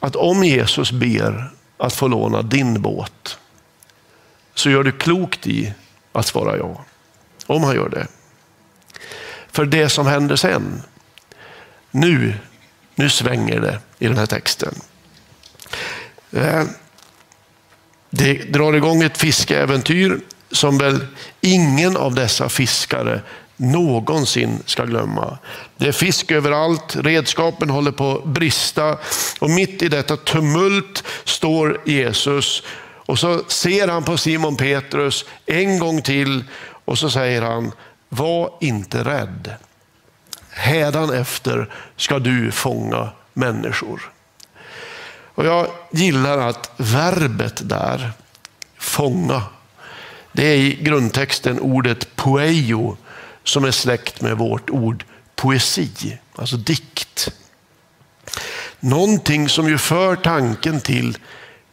att 0.00 0.16
om 0.16 0.44
Jesus 0.44 0.92
ber 0.92 1.50
att 1.76 1.92
få 1.92 2.08
låna 2.08 2.42
din 2.42 2.82
båt 2.82 3.38
så 4.54 4.70
gör 4.70 4.84
du 4.84 4.92
klokt 4.92 5.46
i 5.46 5.74
att 6.12 6.26
svara 6.26 6.56
ja. 6.56 6.84
Om 7.46 7.64
han 7.64 7.74
gör 7.74 7.88
det. 7.88 8.06
För 9.52 9.64
det 9.64 9.88
som 9.88 10.06
händer 10.06 10.36
sen, 10.36 10.82
nu, 11.90 12.34
nu 12.94 13.10
svänger 13.10 13.60
det 13.60 13.80
i 13.98 14.06
den 14.06 14.16
här 14.18 14.26
texten. 14.26 14.74
Eh, 16.32 16.64
det 18.10 18.34
drar 18.34 18.72
igång 18.72 19.02
ett 19.02 19.18
fiskeäventyr 19.18 20.20
som 20.50 20.78
väl 20.78 21.06
ingen 21.40 21.96
av 21.96 22.14
dessa 22.14 22.48
fiskare 22.48 23.20
någonsin 23.56 24.62
ska 24.66 24.84
glömma. 24.84 25.38
Det 25.76 25.88
är 25.88 25.92
fisk 25.92 26.30
överallt, 26.30 26.96
redskapen 26.96 27.70
håller 27.70 27.92
på 27.92 28.12
att 28.12 28.24
brista 28.24 28.98
och 29.38 29.50
mitt 29.50 29.82
i 29.82 29.88
detta 29.88 30.16
tumult 30.16 31.04
står 31.24 31.80
Jesus 31.84 32.62
och 33.10 33.18
så 33.18 33.44
ser 33.48 33.88
han 33.88 34.04
på 34.04 34.16
Simon 34.16 34.56
Petrus 34.56 35.24
en 35.46 35.78
gång 35.78 36.02
till 36.02 36.44
och 36.84 36.98
så 36.98 37.10
säger 37.10 37.42
han, 37.42 37.72
var 38.08 38.52
inte 38.60 39.04
rädd. 39.04 39.54
Hädan 40.50 41.12
efter 41.12 41.70
ska 41.96 42.18
du 42.18 42.52
fånga 42.52 43.08
människor. 43.32 44.12
Och 45.40 45.46
jag 45.46 45.66
gillar 45.90 46.38
att 46.38 46.70
verbet 46.76 47.68
där, 47.68 48.12
fånga, 48.78 49.42
det 50.32 50.44
är 50.46 50.56
i 50.56 50.78
grundtexten 50.82 51.60
ordet 51.60 52.16
poeio 52.16 52.96
som 53.44 53.64
är 53.64 53.70
släkt 53.70 54.20
med 54.20 54.36
vårt 54.36 54.70
ord 54.70 55.04
poesi, 55.36 56.18
alltså 56.34 56.56
dikt. 56.56 57.32
Någonting 58.80 59.48
som 59.48 59.68
ju 59.68 59.78
för 59.78 60.16
tanken 60.16 60.80
till 60.80 61.18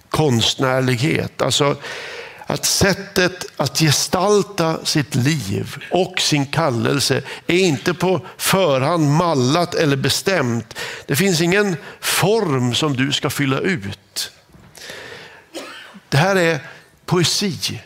konstnärlighet. 0.10 1.42
Alltså 1.42 1.76
att 2.48 2.66
sättet 2.66 3.46
att 3.58 3.80
gestalta 3.80 4.86
sitt 4.86 5.16
liv 5.16 5.76
och 5.92 6.22
sin 6.22 6.46
kallelse 6.46 7.22
är 7.48 7.58
inte 7.58 7.94
på 7.94 8.22
förhand 8.38 9.12
mallat 9.12 9.76
eller 9.76 9.96
bestämt. 9.96 10.78
Det 11.06 11.16
finns 11.16 11.42
ingen 11.42 11.76
form 12.00 12.76
som 12.76 12.96
du 12.96 13.12
ska 13.12 13.30
fylla 13.30 13.60
ut. 13.60 14.32
Det 16.10 16.18
här 16.18 16.36
är 16.36 16.60
poesi. 17.06 17.82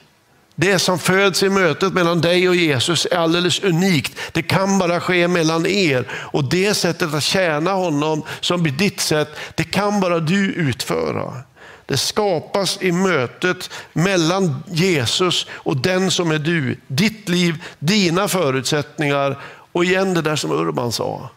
Det 0.55 0.79
som 0.79 0.99
föds 0.99 1.43
i 1.43 1.49
mötet 1.49 1.93
mellan 1.93 2.21
dig 2.21 2.49
och 2.49 2.55
Jesus 2.55 3.07
är 3.11 3.17
alldeles 3.17 3.59
unikt. 3.59 4.17
Det 4.31 4.43
kan 4.43 4.79
bara 4.79 4.99
ske 4.99 5.27
mellan 5.27 5.65
er. 5.65 6.07
Och 6.11 6.43
det 6.43 6.73
sättet 6.73 7.13
att 7.13 7.23
tjäna 7.23 7.71
honom 7.71 8.23
som 8.39 8.63
blir 8.63 8.73
ditt 8.73 8.99
sätt, 8.99 9.35
det 9.55 9.63
kan 9.63 9.99
bara 9.99 10.19
du 10.19 10.53
utföra. 10.53 11.43
Det 11.91 11.97
skapas 11.97 12.77
i 12.81 12.91
mötet 12.91 13.69
mellan 13.93 14.63
Jesus 14.67 15.47
och 15.51 15.77
den 15.77 16.11
som 16.11 16.31
är 16.31 16.39
du. 16.39 16.77
Ditt 16.87 17.29
liv, 17.29 17.63
dina 17.79 18.27
förutsättningar 18.27 19.39
och 19.71 19.85
igen 19.85 20.13
det 20.13 20.21
där 20.21 20.35
som 20.35 20.51
Urban 20.51 20.91
sa. 20.91 21.29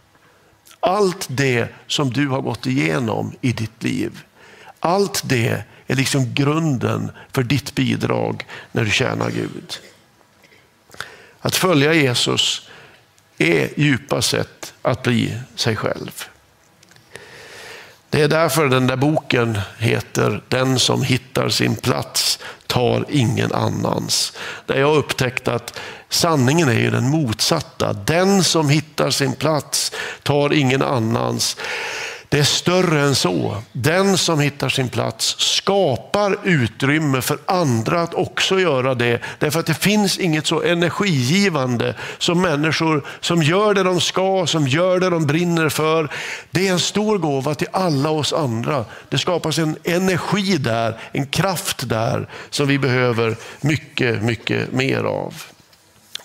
Allt 0.81 1.27
det 1.31 1.69
som 1.87 2.13
du 2.13 2.29
har 2.29 2.41
gått 2.41 2.67
igenom 2.67 3.33
i 3.41 3.53
ditt 3.53 3.83
liv. 3.83 4.23
Allt 4.81 5.23
det 5.25 5.65
är 5.87 5.95
liksom 5.95 6.35
grunden 6.35 7.11
för 7.33 7.43
ditt 7.43 7.75
bidrag 7.75 8.47
när 8.73 8.85
du 8.85 8.91
tjänar 8.91 9.31
Gud. 9.31 9.79
Att 11.41 11.57
följa 11.57 11.95
Jesus 11.95 12.69
är 13.39 13.81
djupast 13.81 14.31
sett 14.31 14.75
att 14.83 15.03
bli 15.03 15.39
sig 15.57 15.77
själv. 15.77 16.25
Det 18.15 18.23
är 18.23 18.29
därför 18.29 18.69
den 18.69 18.87
där 18.87 18.97
boken 18.97 19.59
heter 19.79 20.43
Den 20.49 20.79
som 20.79 21.03
hittar 21.03 21.49
sin 21.49 21.77
plats 21.77 22.39
tar 22.67 23.05
ingen 23.09 23.53
annans. 23.53 24.33
Där 24.67 24.81
jag 24.81 24.97
upptäckt 24.97 25.49
att 25.49 25.81
sanningen 26.09 26.69
är 26.69 26.81
ju 26.81 26.91
den 26.91 27.11
motsatta. 27.11 27.93
Den 27.93 28.45
som 28.45 28.69
hittar 28.69 29.11
sin 29.11 29.35
plats 29.35 29.93
tar 30.23 30.53
ingen 30.53 30.83
annans. 30.83 31.57
Det 32.35 32.41
är 32.41 32.45
större 32.45 33.01
än 33.01 33.15
så. 33.15 33.57
Den 33.73 34.19
som 34.19 34.41
hittar 34.41 34.69
sin 34.69 34.89
plats 34.89 35.37
skapar 35.39 36.37
utrymme 36.45 37.21
för 37.21 37.39
andra 37.47 38.03
att 38.03 38.15
också 38.15 38.61
göra 38.61 38.95
det. 38.95 39.21
Därför 39.39 39.61
att 39.61 39.67
det 39.67 39.75
finns 39.75 40.19
inget 40.19 40.47
så 40.47 40.63
energigivande 40.63 41.95
som 42.19 42.41
människor 42.41 43.07
som 43.21 43.43
gör 43.43 43.75
det 43.75 43.83
de 43.83 44.01
ska, 44.01 44.47
som 44.47 44.69
gör 44.69 45.01
det 45.01 45.11
de 45.11 45.27
brinner 45.27 45.69
för. 45.69 46.09
Det 46.51 46.69
är 46.69 46.73
en 46.73 46.81
stor 46.81 47.19
gåva 47.19 47.55
till 47.55 47.69
alla 47.73 48.11
oss 48.11 48.33
andra. 48.33 48.85
Det 49.09 49.19
skapas 49.19 49.59
en 49.59 49.77
energi 49.85 50.59
där, 50.59 51.01
en 51.13 51.27
kraft 51.27 51.89
där 51.89 52.29
som 52.51 52.69
vi 52.69 52.79
behöver 52.79 53.37
mycket, 53.61 54.23
mycket 54.23 54.73
mer 54.73 55.05
av. 55.05 55.35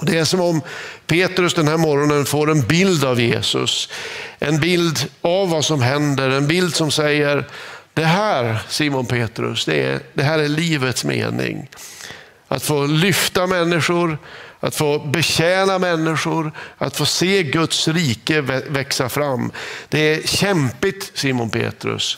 Det 0.01 0.17
är 0.17 0.25
som 0.25 0.41
om 0.41 0.61
Petrus 1.07 1.53
den 1.53 1.67
här 1.67 1.77
morgonen 1.77 2.25
får 2.25 2.51
en 2.51 2.61
bild 2.61 3.05
av 3.05 3.21
Jesus. 3.21 3.89
En 4.39 4.59
bild 4.59 5.09
av 5.21 5.49
vad 5.49 5.65
som 5.65 5.81
händer, 5.81 6.29
en 6.29 6.47
bild 6.47 6.75
som 6.75 6.91
säger, 6.91 7.45
det 7.93 8.05
här 8.05 8.59
Simon 8.69 9.05
Petrus, 9.05 9.65
det, 9.65 9.83
är, 9.83 9.99
det 10.13 10.23
här 10.23 10.39
är 10.39 10.47
livets 10.47 11.03
mening. 11.03 11.69
Att 12.47 12.63
få 12.63 12.85
lyfta 12.85 13.47
människor, 13.47 14.17
att 14.59 14.75
få 14.75 14.99
betjäna 14.99 15.79
människor, 15.79 16.51
att 16.77 16.95
få 16.95 17.05
se 17.05 17.43
Guds 17.43 17.87
rike 17.87 18.41
växa 18.69 19.09
fram. 19.09 19.51
Det 19.89 19.99
är 19.99 20.27
kämpigt 20.27 21.11
Simon 21.13 21.49
Petrus, 21.49 22.17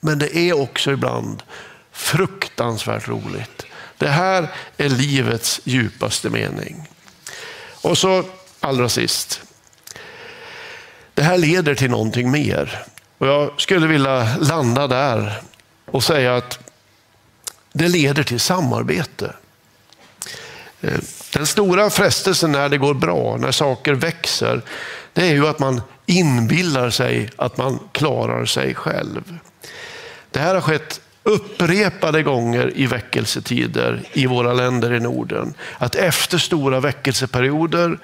men 0.00 0.18
det 0.18 0.36
är 0.36 0.60
också 0.60 0.92
ibland 0.92 1.42
fruktansvärt 1.92 3.08
roligt. 3.08 3.66
Det 3.98 4.08
här 4.08 4.48
är 4.76 4.88
livets 4.88 5.60
djupaste 5.64 6.30
mening. 6.30 6.88
Och 7.82 7.98
så 7.98 8.24
allra 8.60 8.88
sist. 8.88 9.40
Det 11.14 11.22
här 11.22 11.38
leder 11.38 11.74
till 11.74 11.90
någonting 11.90 12.30
mer. 12.30 12.84
Och 13.18 13.26
jag 13.26 13.60
skulle 13.60 13.86
vilja 13.86 14.36
landa 14.40 14.86
där 14.86 15.42
och 15.84 16.04
säga 16.04 16.36
att 16.36 16.58
det 17.72 17.88
leder 17.88 18.22
till 18.22 18.40
samarbete. 18.40 19.32
Eh, 20.80 20.98
den 21.32 21.46
stora 21.46 21.90
frestelsen 21.90 22.52
när 22.52 22.68
det 22.68 22.78
går 22.78 22.94
bra, 22.94 23.36
när 23.36 23.52
saker 23.52 23.92
växer, 23.92 24.62
det 25.12 25.22
är 25.22 25.32
ju 25.32 25.46
att 25.46 25.58
man 25.58 25.82
inbillar 26.06 26.90
sig 26.90 27.30
att 27.36 27.56
man 27.56 27.78
klarar 27.92 28.44
sig 28.44 28.74
själv. 28.74 29.38
Det 30.30 30.40
här 30.40 30.54
har 30.54 30.60
skett 30.60 31.00
upprepade 31.28 32.22
gånger 32.22 32.72
i 32.74 32.86
väckelsetider 32.86 34.02
i 34.12 34.26
våra 34.26 34.52
länder 34.52 34.92
i 34.92 35.00
Norden. 35.00 35.54
Att 35.78 35.94
efter 35.94 36.38
stora 36.38 36.80
väckelseperioder, 36.80 37.98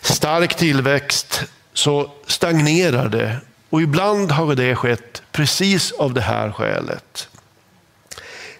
stark 0.00 0.56
tillväxt, 0.56 1.42
så 1.72 2.10
stagnerar 2.26 3.08
det. 3.08 3.36
Och 3.70 3.82
ibland 3.82 4.32
har 4.32 4.54
det 4.54 4.76
skett 4.76 5.22
precis 5.32 5.92
av 5.92 6.14
det 6.14 6.20
här 6.20 6.52
skälet. 6.52 7.28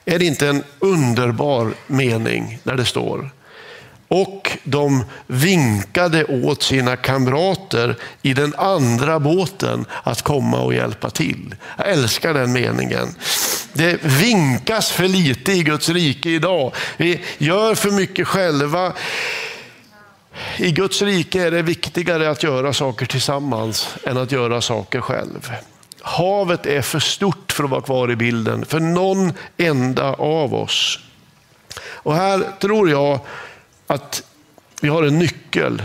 Är 0.04 0.18
det 0.18 0.24
inte 0.24 0.48
en 0.48 0.64
underbar 0.78 1.74
mening 1.86 2.58
när 2.62 2.74
det 2.74 2.84
står 2.84 3.30
och 4.10 4.58
de 4.64 5.04
vinkade 5.26 6.24
åt 6.24 6.62
sina 6.62 6.96
kamrater 6.96 7.96
i 8.22 8.34
den 8.34 8.54
andra 8.58 9.20
båten 9.20 9.84
att 10.02 10.22
komma 10.22 10.60
och 10.60 10.74
hjälpa 10.74 11.10
till. 11.10 11.54
Jag 11.78 11.88
älskar 11.90 12.34
den 12.34 12.52
meningen. 12.52 13.14
Det 13.72 14.04
vinkas 14.04 14.90
för 14.90 15.08
lite 15.08 15.52
i 15.52 15.62
Guds 15.62 15.88
rike 15.88 16.30
idag. 16.30 16.74
Vi 16.96 17.20
gör 17.38 17.74
för 17.74 17.90
mycket 17.90 18.28
själva. 18.28 18.92
I 20.56 20.70
Guds 20.70 21.02
rike 21.02 21.42
är 21.42 21.50
det 21.50 21.62
viktigare 21.62 22.30
att 22.30 22.42
göra 22.42 22.72
saker 22.72 23.06
tillsammans 23.06 23.88
än 24.04 24.16
att 24.16 24.32
göra 24.32 24.60
saker 24.60 25.00
själv. 25.00 25.52
Havet 26.00 26.66
är 26.66 26.82
för 26.82 26.98
stort 26.98 27.52
för 27.52 27.64
att 27.64 27.70
vara 27.70 27.82
kvar 27.82 28.10
i 28.10 28.16
bilden 28.16 28.64
för 28.64 28.80
någon 28.80 29.32
enda 29.56 30.14
av 30.14 30.54
oss. 30.54 30.98
Och 31.80 32.14
här 32.14 32.44
tror 32.60 32.90
jag 32.90 33.20
att 33.86 34.22
vi 34.80 34.88
har 34.88 35.02
en 35.02 35.18
nyckel. 35.18 35.82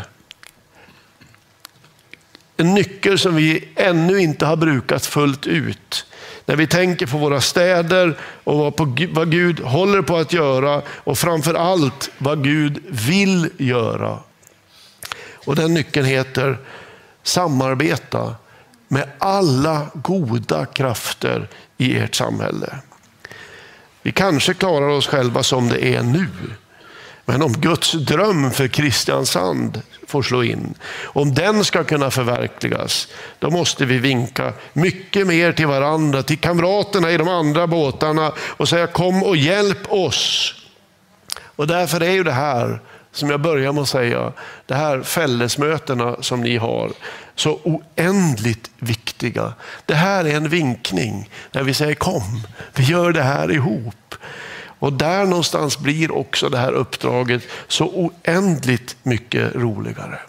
En 2.57 2.73
nyckel 2.73 3.19
som 3.19 3.35
vi 3.35 3.67
ännu 3.75 4.19
inte 4.19 4.45
har 4.45 4.55
brukat 4.55 5.05
fullt 5.05 5.47
ut. 5.47 6.05
När 6.45 6.55
vi 6.55 6.67
tänker 6.67 7.05
på 7.05 7.17
våra 7.17 7.41
städer 7.41 8.17
och 8.43 8.79
vad 9.09 9.31
Gud 9.31 9.59
håller 9.59 10.01
på 10.01 10.17
att 10.17 10.33
göra 10.33 10.81
och 10.87 11.17
framför 11.17 11.53
allt 11.53 12.09
vad 12.17 12.43
Gud 12.43 12.83
vill 12.87 13.49
göra. 13.57 14.19
Och 15.45 15.55
Den 15.55 15.73
nyckeln 15.73 16.05
heter 16.05 16.57
samarbeta 17.23 18.35
med 18.87 19.09
alla 19.19 19.87
goda 19.93 20.65
krafter 20.65 21.47
i 21.77 21.97
ert 21.97 22.15
samhälle. 22.15 22.75
Vi 24.01 24.11
kanske 24.11 24.53
klarar 24.53 24.87
oss 24.87 25.07
själva 25.07 25.43
som 25.43 25.69
det 25.69 25.85
är 25.95 26.03
nu. 26.03 26.27
Men 27.25 27.41
om 27.41 27.53
Guds 27.53 27.91
dröm 27.91 28.51
för 28.51 28.67
Kristiansand 28.67 29.81
får 30.07 30.21
slå 30.21 30.43
in, 30.43 30.73
om 31.03 31.33
den 31.33 31.65
ska 31.65 31.83
kunna 31.83 32.11
förverkligas, 32.11 33.07
då 33.39 33.49
måste 33.49 33.85
vi 33.85 33.97
vinka 33.97 34.53
mycket 34.73 35.27
mer 35.27 35.51
till 35.51 35.67
varandra, 35.67 36.23
till 36.23 36.37
kamraterna 36.37 37.11
i 37.11 37.17
de 37.17 37.27
andra 37.27 37.67
båtarna 37.67 38.31
och 38.39 38.69
säga 38.69 38.87
kom 38.87 39.23
och 39.23 39.37
hjälp 39.37 39.91
oss. 39.91 40.53
Och 41.55 41.67
därför 41.67 42.03
är 42.03 42.11
ju 42.11 42.23
det 42.23 42.31
här, 42.31 42.81
som 43.11 43.29
jag 43.29 43.41
börjar 43.41 43.71
med 43.71 43.81
att 43.81 43.89
säga, 43.89 44.31
det 44.65 44.75
här 44.75 45.01
fällesmötena 45.01 46.15
som 46.21 46.41
ni 46.41 46.57
har, 46.57 46.91
så 47.35 47.59
oändligt 47.63 48.71
viktiga. 48.79 49.53
Det 49.85 49.95
här 49.95 50.25
är 50.25 50.35
en 50.35 50.49
vinkning 50.49 51.29
när 51.51 51.63
vi 51.63 51.73
säger 51.73 51.95
kom, 51.95 52.41
vi 52.75 52.83
gör 52.83 53.11
det 53.11 53.23
här 53.23 53.51
ihop. 53.51 54.15
Och 54.79 54.93
där 54.93 55.25
någonstans 55.25 55.77
blir 55.77 56.11
också 56.11 56.49
det 56.49 56.57
här 56.57 56.71
uppdraget 56.71 57.47
så 57.67 57.85
oändligt 57.85 58.95
mycket 59.03 59.55
roligare. 59.55 60.19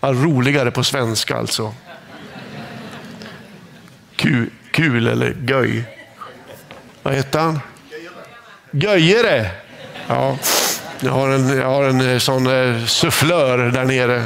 Ja, 0.00 0.12
roligare 0.12 0.70
på 0.70 0.84
svenska 0.84 1.36
alltså. 1.36 1.74
Kul, 4.16 4.50
kul 4.70 5.06
eller 5.06 5.36
göj. 5.48 5.84
Vad 7.02 7.14
heter 7.14 7.40
han? 7.40 7.60
Göjere. 8.70 9.50
Ja, 10.08 10.38
jag 11.00 11.12
har 11.12 11.28
en, 11.28 11.48
jag 11.48 11.66
har 11.66 11.84
en 11.84 12.00
eh, 12.00 12.18
sån 12.18 12.46
eh, 12.46 12.84
sufflör 12.84 13.58
där 13.58 13.84
nere. 13.84 14.24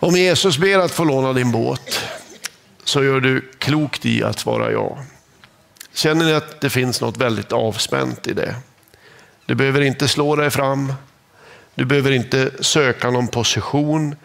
Om 0.00 0.16
Jesus 0.16 0.58
ber 0.58 0.78
att 0.78 0.90
få 0.90 1.04
låna 1.04 1.32
din 1.32 1.52
båt 1.52 2.00
så 2.84 3.04
gör 3.04 3.20
du 3.20 3.50
klokt 3.58 4.06
i 4.06 4.22
att 4.24 4.38
svara 4.38 4.72
ja. 4.72 4.98
Känner 5.98 6.24
ni 6.24 6.32
att 6.32 6.60
det 6.60 6.70
finns 6.70 7.00
något 7.00 7.16
väldigt 7.16 7.52
avspänt 7.52 8.26
i 8.26 8.32
det? 8.32 8.54
Du 9.46 9.54
behöver 9.54 9.80
inte 9.80 10.08
slå 10.08 10.36
dig 10.36 10.50
fram. 10.50 10.92
Du 11.74 11.84
behöver 11.84 12.10
inte 12.10 12.50
söka 12.60 13.10
någon 13.10 13.28
position. 13.28 14.16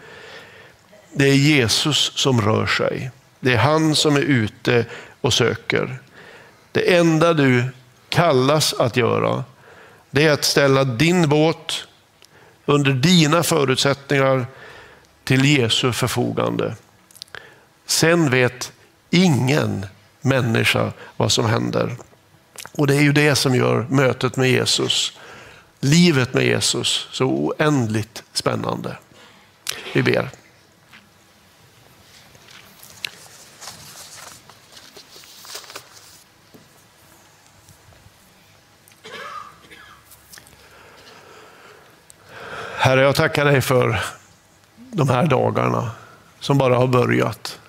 Det 1.14 1.26
är 1.26 1.36
Jesus 1.36 2.12
som 2.16 2.42
rör 2.42 2.66
sig. 2.66 3.12
Det 3.40 3.54
är 3.54 3.58
han 3.58 3.96
som 3.96 4.16
är 4.16 4.22
ute 4.22 4.86
och 5.22 5.34
söker. 5.34 6.00
Det 6.72 6.96
enda 6.96 7.34
du 7.34 7.66
kallas 8.10 8.74
att 8.74 8.98
göra, 8.98 9.44
det 10.10 10.26
är 10.26 10.32
att 10.32 10.44
ställa 10.44 10.84
din 10.84 11.30
båt 11.30 11.88
under 12.66 12.92
dina 12.92 13.44
förutsättningar 13.44 14.46
till 15.24 15.46
Jesu 15.46 15.92
förfogande. 15.92 16.76
Sen 17.86 18.30
vet 18.30 18.72
ingen 19.10 19.86
människa 20.24 20.92
vad 21.18 21.32
som 21.32 21.46
händer. 21.46 21.96
Och 22.72 22.88
det 22.88 22.96
är 22.96 23.02
ju 23.02 23.14
det 23.14 23.36
som 23.36 23.56
gör 23.56 23.86
mötet 23.90 24.36
med 24.36 24.50
Jesus, 24.50 25.18
livet 25.80 26.34
med 26.34 26.46
Jesus 26.46 27.08
så 27.12 27.26
oändligt 27.26 28.24
spännande. 28.34 28.98
Vi 29.94 30.04
ber. 30.04 30.30
Herre, 42.78 43.02
jag 43.02 43.16
tackar 43.16 43.46
dig 43.46 43.62
för 43.62 44.00
de 44.76 45.10
här 45.10 45.28
dagarna 45.28 45.92
som 46.40 46.58
bara 46.58 46.76
har 46.76 46.88
börjat. 46.88 47.60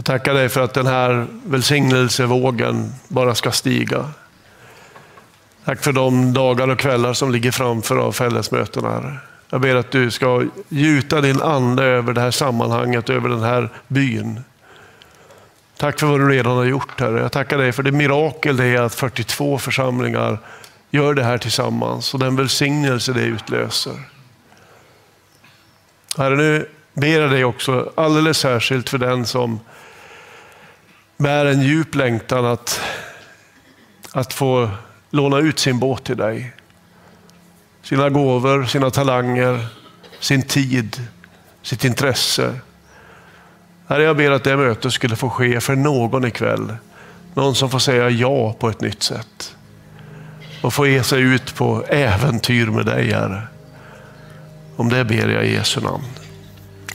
Jag 0.00 0.04
tackar 0.04 0.34
dig 0.34 0.48
för 0.48 0.60
att 0.60 0.74
den 0.74 0.86
här 0.86 1.26
välsignelsevågen 1.44 2.92
bara 3.08 3.34
ska 3.34 3.52
stiga. 3.52 4.10
Tack 5.64 5.82
för 5.82 5.92
de 5.92 6.32
dagar 6.32 6.68
och 6.68 6.78
kvällar 6.78 7.12
som 7.12 7.32
ligger 7.32 7.50
framför 7.50 7.96
av 7.96 8.12
fällesmötena. 8.12 9.16
Jag 9.50 9.60
ber 9.60 9.74
att 9.74 9.90
du 9.90 10.10
ska 10.10 10.44
gjuta 10.68 11.20
din 11.20 11.42
ande 11.42 11.84
över 11.84 12.12
det 12.12 12.20
här 12.20 12.30
sammanhanget, 12.30 13.10
över 13.10 13.28
den 13.28 13.42
här 13.42 13.68
byn. 13.88 14.40
Tack 15.76 16.00
för 16.00 16.06
vad 16.06 16.20
du 16.20 16.28
redan 16.28 16.56
har 16.56 16.64
gjort, 16.64 17.00
Herre. 17.00 17.20
Jag 17.20 17.32
tackar 17.32 17.58
dig 17.58 17.72
för 17.72 17.82
det 17.82 17.92
mirakel 17.92 18.56
det 18.56 18.64
är 18.64 18.82
att 18.82 18.94
42 18.94 19.58
församlingar 19.58 20.38
gör 20.90 21.14
det 21.14 21.24
här 21.24 21.38
tillsammans 21.38 22.14
och 22.14 22.20
den 22.20 22.36
välsignelse 22.36 23.12
det 23.12 23.22
utlöser. 23.22 23.94
Herre, 26.16 26.36
nu 26.36 26.68
ber 26.94 27.20
jag 27.20 27.30
dig 27.30 27.44
också 27.44 27.92
alldeles 27.94 28.38
särskilt 28.38 28.88
för 28.88 28.98
den 28.98 29.26
som 29.26 29.60
bär 31.20 31.46
en 31.46 31.62
djup 31.62 31.94
längtan 31.94 32.44
att, 32.44 32.80
att 34.12 34.32
få 34.32 34.70
låna 35.10 35.38
ut 35.38 35.58
sin 35.58 35.78
båt 35.78 36.04
till 36.04 36.16
dig. 36.16 36.52
Sina 37.82 38.10
gåvor, 38.10 38.64
sina 38.64 38.90
talanger, 38.90 39.66
sin 40.20 40.42
tid, 40.42 41.02
sitt 41.62 41.84
intresse. 41.84 42.60
Herre, 43.86 44.02
jag 44.02 44.16
ber 44.16 44.30
att 44.30 44.44
det 44.44 44.56
mötet 44.56 44.92
skulle 44.92 45.16
få 45.16 45.30
ske 45.30 45.60
för 45.60 45.76
någon 45.76 46.24
ikväll. 46.24 46.76
Någon 47.34 47.54
som 47.54 47.70
får 47.70 47.78
säga 47.78 48.10
ja 48.10 48.52
på 48.52 48.68
ett 48.68 48.80
nytt 48.80 49.02
sätt. 49.02 49.56
Och 50.62 50.74
få 50.74 50.86
ge 50.86 51.02
sig 51.02 51.22
ut 51.22 51.54
på 51.54 51.84
äventyr 51.88 52.66
med 52.66 52.86
dig, 52.86 53.12
Herre. 53.12 53.42
Om 54.76 54.88
det 54.88 55.04
ber 55.04 55.28
jag 55.28 55.46
i 55.46 55.54
Jesu 55.54 55.80
namn. 55.80 56.04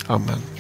Amen. 0.08 0.55